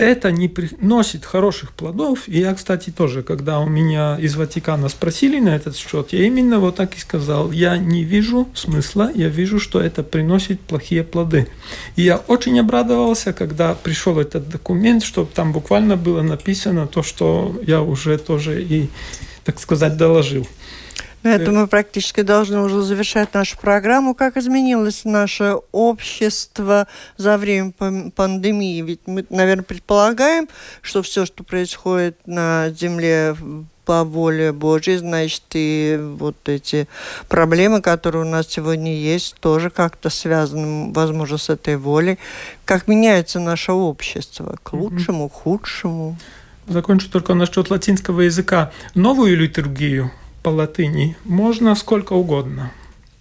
это 0.00 0.32
не 0.32 0.48
приносит 0.48 1.24
хороших 1.24 1.72
плодов. 1.72 2.26
И 2.26 2.38
я, 2.38 2.54
кстати, 2.54 2.90
тоже, 2.90 3.22
когда 3.22 3.60
у 3.60 3.68
меня 3.68 4.16
из 4.18 4.34
Ватикана 4.36 4.88
спросили 4.88 5.38
на 5.40 5.54
этот 5.54 5.76
счет, 5.76 6.12
я 6.12 6.24
именно 6.24 6.58
вот 6.58 6.76
так 6.76 6.96
и 6.96 7.00
сказал. 7.00 7.52
Я 7.52 7.76
не 7.76 8.04
вижу 8.04 8.48
смысла, 8.54 9.10
я 9.14 9.28
вижу, 9.28 9.60
что 9.60 9.80
это 9.80 10.02
приносит 10.02 10.60
плохие 10.60 11.04
плоды. 11.04 11.46
И 11.96 12.02
я 12.02 12.16
очень 12.16 12.58
обрадовался, 12.58 13.32
когда 13.32 13.74
пришел 13.74 14.18
этот 14.18 14.48
документ, 14.48 15.04
что 15.04 15.24
там 15.24 15.52
буквально 15.52 15.96
было 15.96 16.22
написано 16.22 16.86
то, 16.86 17.02
что 17.02 17.60
я 17.66 17.82
уже 17.82 18.16
тоже 18.18 18.62
и, 18.62 18.88
так 19.44 19.60
сказать, 19.60 19.96
доложил. 19.96 20.46
На 21.22 21.34
этом 21.34 21.56
мы 21.56 21.66
практически 21.66 22.22
должны 22.22 22.60
уже 22.60 22.80
завершать 22.82 23.34
нашу 23.34 23.58
программу. 23.58 24.14
Как 24.14 24.38
изменилось 24.38 25.04
наше 25.04 25.56
общество 25.70 26.86
за 27.18 27.36
время 27.36 27.72
пандемии? 27.72 28.80
Ведь 28.80 29.00
мы, 29.06 29.26
наверное, 29.28 29.64
предполагаем, 29.64 30.48
что 30.80 31.02
все, 31.02 31.26
что 31.26 31.44
происходит 31.44 32.16
на 32.24 32.70
Земле 32.70 33.36
по 33.84 34.04
воле 34.04 34.52
Божьей, 34.52 34.96
значит, 34.96 35.42
и 35.52 35.98
вот 36.00 36.36
эти 36.48 36.88
проблемы, 37.28 37.82
которые 37.82 38.24
у 38.24 38.28
нас 38.28 38.46
сегодня 38.46 38.94
есть, 38.94 39.34
тоже 39.40 39.68
как-то 39.68 40.08
связаны, 40.10 40.92
возможно, 40.92 41.36
с 41.36 41.50
этой 41.50 41.76
волей. 41.76 42.18
Как 42.64 42.88
меняется 42.88 43.40
наше 43.40 43.72
общество? 43.72 44.56
К 44.62 44.72
лучшему, 44.72 45.28
к 45.28 45.32
худшему? 45.32 46.16
Закончу 46.66 47.10
только 47.10 47.34
насчет 47.34 47.68
латинского 47.68 48.22
языка. 48.22 48.70
Новую 48.94 49.36
литургию 49.36 50.12
по 50.42 50.48
латыни 50.48 51.16
можно 51.24 51.74
сколько 51.74 52.14
угодно. 52.14 52.72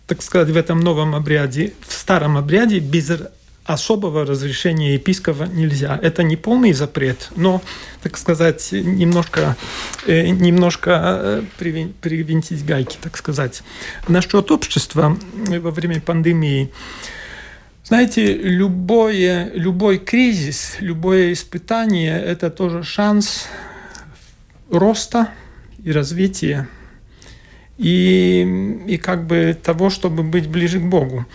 Так 0.07 0.21
сказать, 0.21 0.49
в 0.49 0.57
этом 0.57 0.79
новом 0.79 1.15
обряде, 1.15 1.73
в 1.87 1.93
старом 1.93 2.37
обряде 2.37 2.79
без 2.79 3.11
особого 3.65 4.25
разрешения 4.25 4.95
епископа 4.95 5.43
нельзя. 5.43 5.99
Это 6.01 6.23
не 6.23 6.35
полный 6.35 6.73
запрет, 6.73 7.29
но, 7.35 7.61
так 8.01 8.17
сказать, 8.17 8.69
немножко, 8.71 9.55
э, 10.07 10.29
немножко 10.29 10.99
э, 11.01 11.43
привинтить 12.01 12.65
гайки, 12.65 12.97
так 12.99 13.15
сказать. 13.15 13.61
Насчет 14.07 14.49
общества 14.49 15.15
во 15.35 15.71
время 15.71 16.01
пандемии. 16.01 16.71
Знаете, 17.83 18.33
любое, 18.33 19.51
любой 19.53 19.99
кризис, 19.99 20.77
любое 20.79 21.33
испытание– 21.33 22.19
это 22.25 22.49
тоже 22.49 22.83
шанс 22.83 23.45
роста 24.71 25.29
и 25.83 25.91
развития 25.91 26.67
и, 27.79 28.81
и 28.87 28.97
как 28.97 29.25
бы 29.25 29.57
того, 29.61 29.89
чтобы 29.89 30.21
быть 30.23 30.47
ближе 30.47 30.79
к 30.79 30.83
Богу. 30.83 31.25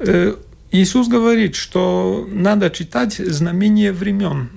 Э, 0.00 0.34
Иисус 0.72 1.08
говорит, 1.08 1.54
что 1.54 2.28
надо 2.30 2.70
читать 2.70 3.14
знамения 3.14 3.92
времен. 3.92 4.50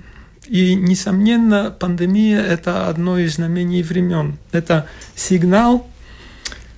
И, 0.46 0.74
несомненно, 0.74 1.70
пандемия– 1.70 2.40
это 2.48 2.88
одно 2.88 3.16
из 3.16 3.36
знамений 3.36 3.84
времен. 3.84 4.38
Это 4.50 4.88
сигнал, 5.14 5.86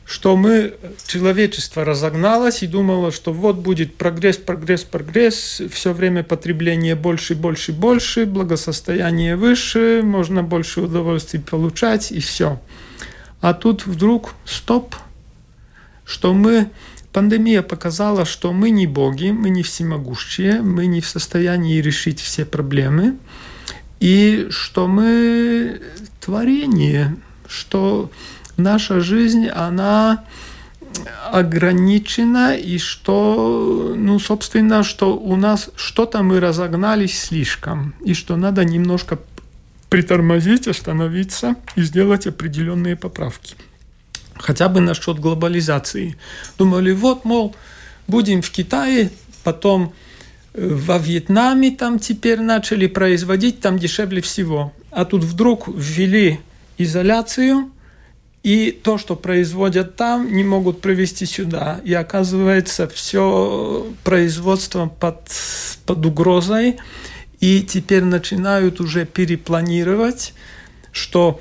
что 0.04 0.36
мы, 0.36 0.74
человечество 1.06 1.82
разогналось 1.82 2.62
и 2.62 2.66
думало, 2.66 3.10
что 3.10 3.32
вот 3.32 3.56
будет 3.56 3.96
прогресс, 3.96 4.36
прогресс, 4.36 4.82
прогресс, 4.82 5.62
все 5.70 5.94
время 5.94 6.22
потребление 6.22 6.94
больше, 6.94 7.34
больше, 7.34 7.72
больше, 7.72 8.26
благосостояние 8.26 9.36
выше, 9.36 10.02
можно 10.04 10.42
больше 10.42 10.82
удовольствий 10.82 11.40
получать 11.40 12.12
и 12.12 12.20
все. 12.20 12.60
А 13.42 13.54
тут 13.54 13.86
вдруг 13.86 14.34
стоп, 14.44 14.94
что 16.04 16.32
мы 16.32 16.70
Пандемия 17.12 17.62
показала, 17.62 18.24
что 18.24 18.52
мы 18.52 18.70
не 18.70 18.86
боги, 18.86 19.30
мы 19.30 19.50
не 19.50 19.62
всемогущие, 19.62 20.62
мы 20.62 20.86
не 20.86 21.00
в 21.00 21.06
состоянии 21.06 21.82
решить 21.82 22.20
все 22.20 22.44
проблемы, 22.44 23.16
и 24.00 24.46
что 24.50 24.86
мы 24.86 25.82
творение, 26.20 27.16
что 27.46 28.10
наша 28.56 29.00
жизнь, 29.00 29.48
она 29.48 30.24
ограничена, 31.32 32.54
и 32.56 32.78
что, 32.78 33.94
ну, 33.96 34.18
собственно, 34.20 34.84
что 34.84 35.16
у 35.16 35.36
нас 35.36 35.70
что-то 35.74 36.22
мы 36.22 36.38
разогнались 36.38 37.20
слишком, 37.20 37.94
и 38.04 38.14
что 38.14 38.36
надо 38.36 38.64
немножко 38.64 39.18
притормозить, 39.92 40.68
остановиться 40.68 41.54
и 41.76 41.82
сделать 41.82 42.26
определенные 42.26 42.96
поправки. 42.96 43.56
Хотя 44.36 44.70
бы 44.70 44.80
насчет 44.80 45.18
глобализации. 45.18 46.16
Думали, 46.56 46.92
вот, 46.92 47.26
мол, 47.26 47.54
будем 48.08 48.40
в 48.40 48.50
Китае, 48.50 49.10
потом 49.44 49.92
во 50.54 50.96
Вьетнаме 50.96 51.72
там 51.72 51.98
теперь 51.98 52.40
начали 52.40 52.86
производить, 52.86 53.60
там 53.60 53.78
дешевле 53.78 54.22
всего. 54.22 54.72
А 54.90 55.04
тут 55.04 55.24
вдруг 55.24 55.68
ввели 55.68 56.40
изоляцию, 56.78 57.70
и 58.42 58.70
то, 58.70 58.96
что 58.96 59.14
производят 59.14 59.96
там, 59.96 60.32
не 60.32 60.42
могут 60.42 60.80
провести 60.80 61.26
сюда. 61.26 61.82
И 61.84 61.92
оказывается, 61.92 62.88
все 62.88 63.86
производство 64.04 64.86
под, 64.86 65.20
под 65.84 66.06
угрозой. 66.06 66.78
И 67.42 67.60
теперь 67.62 68.04
начинают 68.04 68.80
уже 68.80 69.04
перепланировать, 69.04 70.32
что 70.92 71.40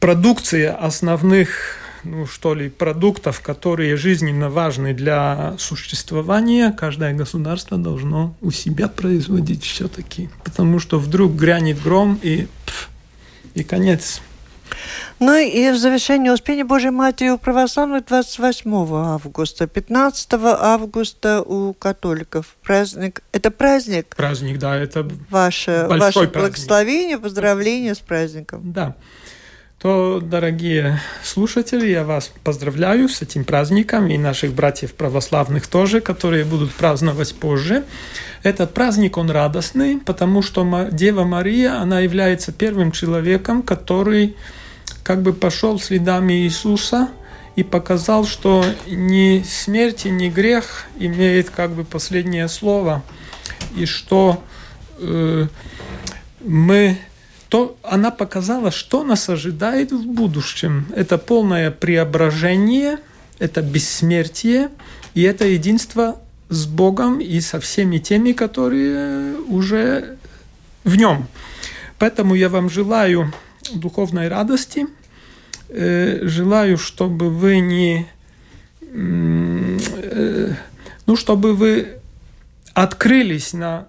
продукция 0.00 0.74
основных 0.74 1.78
ну, 2.04 2.26
что 2.26 2.54
ли, 2.54 2.68
продуктов, 2.68 3.40
которые 3.40 3.96
жизненно 3.96 4.50
важны 4.50 4.92
для 4.92 5.54
существования, 5.58 6.72
каждое 6.72 7.14
государство 7.14 7.78
должно 7.78 8.36
у 8.42 8.50
себя 8.50 8.88
производить 8.88 9.64
все-таки. 9.64 10.28
Потому 10.44 10.78
что 10.78 10.98
вдруг 10.98 11.32
грянет 11.32 11.80
гром 11.80 12.18
и, 12.22 12.48
и 13.54 13.62
конец. 13.62 14.20
Ну 15.18 15.36
и 15.36 15.70
в 15.70 15.76
завершение 15.76 16.32
Успения 16.32 16.64
Божьей 16.64 16.90
Матери 16.90 17.28
у 17.30 17.38
православных 17.38 18.06
28 18.06 18.70
августа, 18.94 19.66
15 19.66 20.28
августа 20.34 21.42
у 21.42 21.72
католиков. 21.74 22.56
Праздник. 22.62 23.22
Это 23.32 23.50
праздник? 23.50 24.16
Праздник, 24.16 24.58
да, 24.58 24.76
это 24.76 25.08
ваше, 25.30 25.86
большой 25.88 25.98
ваше 25.98 26.12
праздник. 26.12 26.54
благословение, 26.54 27.18
поздравление 27.18 27.94
с 27.94 28.00
праздником. 28.00 28.72
Да. 28.72 28.96
То, 29.82 30.20
дорогие 30.20 31.00
слушатели, 31.24 31.88
я 31.88 32.04
вас 32.04 32.30
поздравляю 32.44 33.08
с 33.08 33.20
этим 33.20 33.44
праздником 33.44 34.06
и 34.06 34.16
наших 34.16 34.52
братьев 34.52 34.94
православных 34.94 35.66
тоже, 35.66 36.00
которые 36.00 36.44
будут 36.44 36.70
праздновать 36.70 37.34
позже. 37.34 37.82
Этот 38.44 38.74
праздник, 38.74 39.16
он 39.16 39.28
радостный, 39.28 39.98
потому 39.98 40.40
что 40.40 40.88
Дева 40.92 41.24
Мария, 41.24 41.80
она 41.80 41.98
является 41.98 42.52
первым 42.52 42.92
человеком, 42.92 43.64
который 43.64 44.36
как 45.02 45.22
бы 45.22 45.32
пошел 45.32 45.78
следами 45.80 46.32
Иисуса 46.44 47.08
и 47.56 47.62
показал, 47.62 48.24
что 48.24 48.64
ни 48.86 49.42
смерть, 49.42 50.04
ни 50.04 50.28
грех 50.28 50.86
имеет 50.98 51.50
как 51.50 51.72
бы 51.72 51.84
последнее 51.84 52.48
слово, 52.48 53.02
и 53.76 53.84
что 53.84 54.42
э, 54.98 55.46
мы 56.40 56.98
то 57.52 57.76
она 57.82 58.10
показала, 58.10 58.70
что 58.70 59.04
нас 59.04 59.28
ожидает 59.28 59.92
в 59.92 60.06
будущем. 60.06 60.86
Это 60.96 61.18
полное 61.18 61.70
преображение, 61.70 62.98
это 63.38 63.60
бессмертие, 63.60 64.70
и 65.12 65.20
это 65.20 65.44
единство 65.44 66.18
с 66.48 66.64
Богом 66.64 67.20
и 67.20 67.40
со 67.42 67.60
всеми 67.60 67.98
теми, 67.98 68.32
которые 68.32 69.36
уже 69.36 70.16
в 70.84 70.96
нем. 70.96 71.26
Поэтому 71.98 72.34
я 72.34 72.48
вам 72.48 72.70
желаю 72.70 73.30
духовной 73.74 74.28
радости, 74.28 74.86
э, 75.68 76.20
желаю, 76.22 76.78
чтобы 76.78 77.30
вы 77.30 77.60
не, 77.60 78.06
э, 78.80 80.54
ну, 81.06 81.16
чтобы 81.16 81.54
вы 81.54 81.88
открылись 82.74 83.52
на 83.52 83.88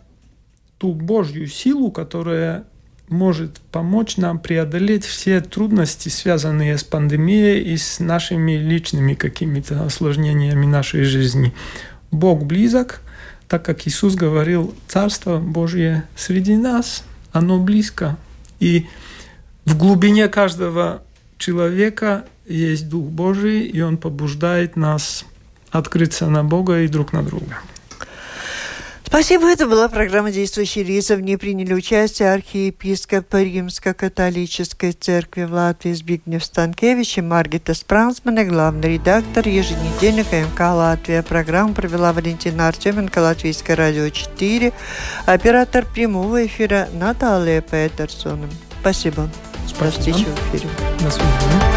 ту 0.78 0.94
Божью 0.94 1.48
силу, 1.48 1.92
которая 1.92 2.66
может 3.10 3.60
помочь 3.72 4.18
нам 4.18 4.40
преодолеть 4.40 5.06
все 5.06 5.42
трудности, 5.42 6.10
связанные 6.10 6.78
с 6.78 6.84
пандемией 6.84 7.62
и 7.62 7.78
с 7.78 8.00
нашими 8.00 8.54
личными 8.54 9.14
какими-то 9.14 9.86
осложнениями 9.86 10.66
нашей 10.66 11.04
жизни. 11.04 11.54
Бог 12.12 12.44
близок, 12.44 13.02
так 13.48 13.64
как 13.64 13.88
Иисус 13.88 14.16
говорил, 14.16 14.74
Царство 14.88 15.40
Божье 15.40 16.04
среди 16.16 16.56
нас, 16.56 17.04
оно 17.32 17.60
близко. 17.60 18.18
И 18.60 18.88
в 19.66 19.78
глубине 19.78 20.28
каждого 20.28 21.04
человека 21.38 22.26
есть 22.46 22.90
Дух 22.90 23.06
Божий, 23.06 23.62
и 23.62 23.82
Он 23.82 23.98
побуждает 23.98 24.76
нас 24.76 25.26
открыться 25.72 26.28
на 26.28 26.44
Бога 26.44 26.82
и 26.82 26.88
друг 26.88 27.14
на 27.14 27.24
друга. 27.24 27.60
Спасибо. 29.06 29.48
Это 29.48 29.68
была 29.68 29.90
программа 29.90 30.32
«Действующие 30.32 30.84
лица». 30.84 31.16
В 31.16 31.22
ней 31.22 31.38
приняли 31.38 31.72
участие 31.74 32.34
архиепископ 32.34 33.32
Римско-католической 33.32 34.92
церкви 34.92 35.44
в 35.44 35.54
Латвии 35.54 35.94
Збигнев 35.94 36.44
Станкевич 36.44 37.20
и 37.20 37.22
Маргита 37.22 37.76
Спрансмана, 37.76 38.44
главный 38.44 38.94
редактор 38.94 39.48
еженедельника 39.48 40.42
МК 40.42 40.74
«Латвия». 40.74 41.22
Программу 41.22 41.76
провела 41.76 42.12
Валентина 42.12 42.68
Артеменко, 42.68 43.20
Латвийское 43.20 43.76
радио 43.76 44.10
4, 44.10 44.74
оператор 45.28 45.86
прямого 45.86 46.48
эфира 46.48 46.90
Наталья 46.94 47.62
Петерсон. 47.62 48.50
Спасибо. 48.82 49.30
Спасибо. 49.68 49.86
До 49.86 49.92
встречи 49.92 50.26
в 50.26 50.56
эфире. 50.56 50.70
До 51.00 51.12
свидания. 51.12 51.73